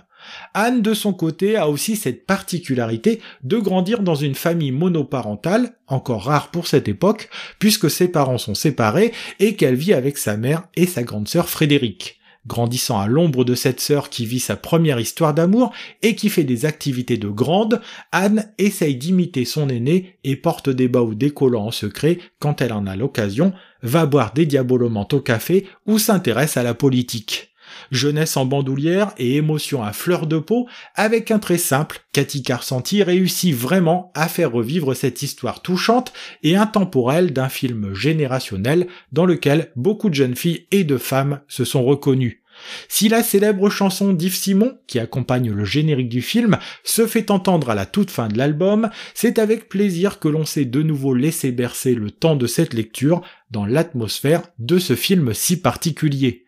Anne, 0.54 0.82
de 0.82 0.94
son 0.94 1.12
côté, 1.12 1.56
a 1.56 1.68
aussi 1.68 1.96
cette 1.96 2.26
particularité 2.26 3.20
de 3.42 3.58
grandir 3.58 4.02
dans 4.02 4.14
une 4.14 4.34
famille 4.34 4.72
monoparentale, 4.72 5.76
encore 5.86 6.24
rare 6.24 6.50
pour 6.50 6.66
cette 6.66 6.88
époque, 6.88 7.28
puisque 7.58 7.90
ses 7.90 8.08
parents 8.08 8.38
sont 8.38 8.54
séparés 8.54 9.12
et 9.38 9.56
qu'elle 9.56 9.76
vit 9.76 9.94
avec 9.94 10.18
sa 10.18 10.36
mère 10.36 10.64
et 10.76 10.86
sa 10.86 11.02
grande 11.02 11.28
sœur 11.28 11.48
Frédéric. 11.48 12.18
Grandissant 12.44 12.98
à 12.98 13.06
l'ombre 13.06 13.44
de 13.44 13.54
cette 13.54 13.78
sœur 13.78 14.10
qui 14.10 14.26
vit 14.26 14.40
sa 14.40 14.56
première 14.56 14.98
histoire 14.98 15.32
d'amour 15.32 15.72
et 16.02 16.16
qui 16.16 16.28
fait 16.28 16.42
des 16.42 16.66
activités 16.66 17.16
de 17.16 17.28
grande, 17.28 17.80
Anne 18.10 18.52
essaye 18.58 18.96
d'imiter 18.96 19.44
son 19.44 19.68
aîné 19.68 20.18
et 20.24 20.34
porte 20.34 20.68
des 20.68 20.88
bas 20.88 21.02
ou 21.02 21.14
des 21.14 21.30
collants 21.30 21.66
en 21.66 21.70
secret 21.70 22.18
quand 22.40 22.60
elle 22.60 22.72
en 22.72 22.88
a 22.88 22.96
l'occasion, 22.96 23.52
va 23.82 24.06
boire 24.06 24.32
des 24.32 24.44
diabolomantes 24.44 25.14
au 25.14 25.20
café 25.20 25.68
ou 25.86 26.00
s'intéresse 26.00 26.56
à 26.56 26.64
la 26.64 26.74
politique. 26.74 27.51
Jeunesse 27.92 28.36
en 28.38 28.46
bandoulière 28.46 29.12
et 29.18 29.36
émotion 29.36 29.82
à 29.82 29.92
fleur 29.92 30.26
de 30.26 30.38
peau, 30.38 30.66
avec 30.94 31.30
un 31.30 31.38
trait 31.38 31.58
simple, 31.58 32.00
Cathy 32.12 32.42
Carcenti 32.42 33.02
réussit 33.02 33.54
vraiment 33.54 34.10
à 34.14 34.28
faire 34.28 34.50
revivre 34.50 34.94
cette 34.94 35.22
histoire 35.22 35.62
touchante 35.62 36.12
et 36.42 36.56
intemporelle 36.56 37.32
d'un 37.32 37.50
film 37.50 37.94
générationnel 37.94 38.88
dans 39.12 39.26
lequel 39.26 39.70
beaucoup 39.76 40.08
de 40.08 40.14
jeunes 40.14 40.36
filles 40.36 40.66
et 40.70 40.84
de 40.84 40.96
femmes 40.96 41.40
se 41.48 41.64
sont 41.64 41.84
reconnues. 41.84 42.42
Si 42.88 43.08
la 43.08 43.22
célèbre 43.22 43.70
chanson 43.70 44.12
d'Yves 44.12 44.34
Simon, 44.34 44.78
qui 44.86 44.98
accompagne 44.98 45.50
le 45.50 45.64
générique 45.64 46.08
du 46.08 46.22
film, 46.22 46.58
se 46.84 47.06
fait 47.06 47.30
entendre 47.30 47.70
à 47.70 47.74
la 47.74 47.86
toute 47.86 48.10
fin 48.10 48.28
de 48.28 48.38
l'album, 48.38 48.90
c'est 49.14 49.38
avec 49.38 49.68
plaisir 49.68 50.18
que 50.18 50.28
l'on 50.28 50.44
s'est 50.44 50.64
de 50.64 50.82
nouveau 50.82 51.14
laissé 51.14 51.52
bercer 51.52 51.94
le 51.94 52.10
temps 52.10 52.36
de 52.36 52.46
cette 52.46 52.74
lecture 52.74 53.22
dans 53.50 53.66
l'atmosphère 53.66 54.42
de 54.58 54.78
ce 54.78 54.94
film 54.94 55.34
si 55.34 55.60
particulier. 55.60 56.44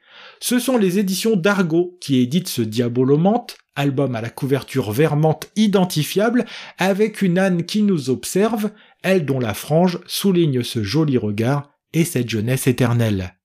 Ce 0.47 0.59
sont 0.59 0.77
les 0.77 0.99
éditions 0.99 1.37
d'Argo 1.37 1.97
qui 2.03 2.19
éditent 2.19 2.49
ce 2.49 2.61
Diabolomante, 2.61 3.57
album 3.77 4.15
à 4.15 4.21
la 4.21 4.29
couverture 4.29 4.93
vermente 4.93 5.51
identifiable, 5.57 6.45
avec 6.77 7.23
une 7.23 7.39
âne 7.39 7.65
qui 7.65 7.81
nous 7.81 8.11
observe, 8.11 8.71
elle 9.03 9.25
dont 9.25 9.41
la 9.41 9.55
frange 9.55 10.01
souligne 10.07 10.63
ce 10.63 10.83
joli 10.83 11.17
regard 11.17 11.71
et 11.95 12.05
cette 12.05 12.29
jeunesse 12.29 12.67
éternelle. 12.67 13.39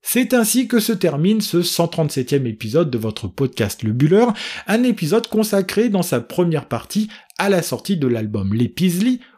C'est 0.00 0.32
ainsi 0.32 0.68
que 0.68 0.80
se 0.80 0.94
termine 0.94 1.42
ce 1.42 1.58
137e 1.58 2.46
épisode 2.46 2.90
de 2.90 2.96
votre 2.96 3.28
podcast 3.28 3.82
Le 3.82 3.92
Buller, 3.92 4.24
un 4.66 4.84
épisode 4.84 5.26
consacré 5.26 5.90
dans 5.90 6.00
sa 6.00 6.22
première 6.22 6.66
partie 6.66 7.10
à 7.36 7.50
la 7.50 7.60
sortie 7.60 7.98
de 7.98 8.06
l'album 8.06 8.54
Les 8.54 8.70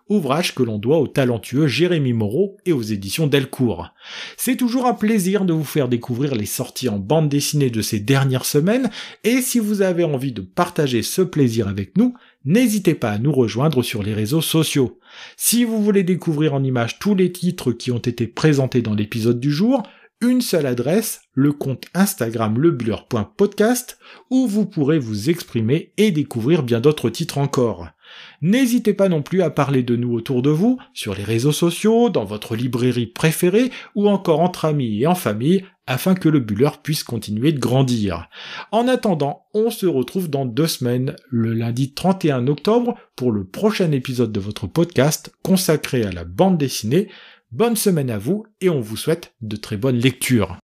ouvrage 0.09 0.55
que 0.55 0.63
l'on 0.63 0.79
doit 0.79 0.99
au 0.99 1.07
talentueux 1.07 1.67
Jérémy 1.67 2.13
Moreau 2.13 2.57
et 2.67 2.73
aux 2.73 2.83
éditions 2.83 3.27
Delcourt. 3.27 3.91
C'est 4.37 4.57
toujours 4.57 4.87
un 4.87 4.95
plaisir 4.95 5.45
de 5.45 5.53
vous 5.53 5.65
faire 5.65 5.89
découvrir 5.89 6.35
les 6.35 6.47
sorties 6.47 6.89
en 6.89 6.99
bande 6.99 7.29
dessinée 7.29 7.71
de 7.71 7.83
ces 7.83 8.01
dernières 8.01 8.45
semaines, 8.45 8.91
et 9.25 9.41
si 9.41 9.59
vous 9.59 9.83
avez 9.83 10.05
envie 10.05 10.33
de 10.33 10.43
partager 10.43 11.03
ce 11.03 11.23
plaisir 11.23 11.69
avec 11.69 11.97
nous, 11.97 12.15
n'hésitez 12.45 12.95
pas 12.95 13.11
à 13.11 13.19
nous 13.19 13.33
rejoindre 13.33 13.83
sur 13.83 14.03
les 14.03 14.15
réseaux 14.15 14.43
sociaux. 14.43 14.99
Si 15.37 15.65
vous 15.65 15.83
voulez 15.83 16.03
découvrir 16.03 16.55
en 16.55 16.63
images 16.63 16.99
tous 16.99 17.15
les 17.15 17.33
titres 17.33 17.73
qui 17.73 17.91
ont 17.91 17.99
été 17.99 18.27
présentés 18.27 18.83
dans 18.83 18.95
l'épisode 18.95 19.41
du 19.41 19.53
jour, 19.53 19.83
une 20.21 20.41
seule 20.41 20.67
adresse, 20.67 21.23
le 21.33 21.53
compte 21.53 21.85
Instagram 21.93 22.59
leblur.podcast, 22.59 23.99
où 24.31 24.47
vous 24.47 24.65
pourrez 24.65 24.99
vous 24.99 25.29
exprimer 25.29 25.93
et 25.97 26.13
découvrir 26.13 26.63
bien 26.63 26.81
d'autres 26.81 27.11
titres 27.11 27.39
encore. 27.39 27.89
N'hésitez 28.43 28.95
pas 28.95 29.09
non 29.09 29.23
plus 29.23 29.43
à 29.43 29.51
parler 29.51 29.83
de 29.83 29.97
nous 29.97 30.13
autour 30.13 30.43
de 30.43 30.51
vous, 30.51 30.79
sur 30.93 31.15
les 31.15 31.25
réseaux 31.25 31.53
sociaux, 31.53 32.11
dans 32.11 32.25
votre 32.25 32.57
librairie 32.57 33.07
préférée, 33.07 33.71
ou 33.95 34.09
encore 34.09 34.41
entre 34.41 34.65
amis 34.65 35.01
et 35.01 35.07
en 35.07 35.15
famille, 35.15 35.65
afin 35.87 36.15
que 36.15 36.29
le 36.29 36.41
Buller 36.41 36.71
puisse 36.83 37.05
continuer 37.05 37.53
de 37.53 37.59
grandir. 37.59 38.29
En 38.73 38.89
attendant, 38.89 39.47
on 39.55 39.71
se 39.71 39.87
retrouve 39.87 40.31
dans 40.31 40.47
deux 40.47 40.67
semaines, 40.67 41.17
le 41.29 41.53
lundi 41.53 41.93
31 41.93 42.47
octobre, 42.47 42.95
pour 43.17 43.33
le 43.33 43.45
prochain 43.45 43.93
épisode 43.93 44.33
de 44.33 44.41
votre 44.41 44.67
podcast 44.67 45.33
consacré 45.43 46.05
à 46.05 46.13
la 46.13 46.25
bande 46.25 46.59
dessinée. 46.59 47.09
Bonne 47.53 47.77
semaine 47.77 48.11
à 48.11 48.19
vous 48.19 48.45
et 48.61 48.69
on 48.69 48.81
vous 48.81 48.97
souhaite 48.97 49.35
de 49.41 49.57
très 49.57 49.77
bonnes 49.77 49.99
lectures. 49.99 50.59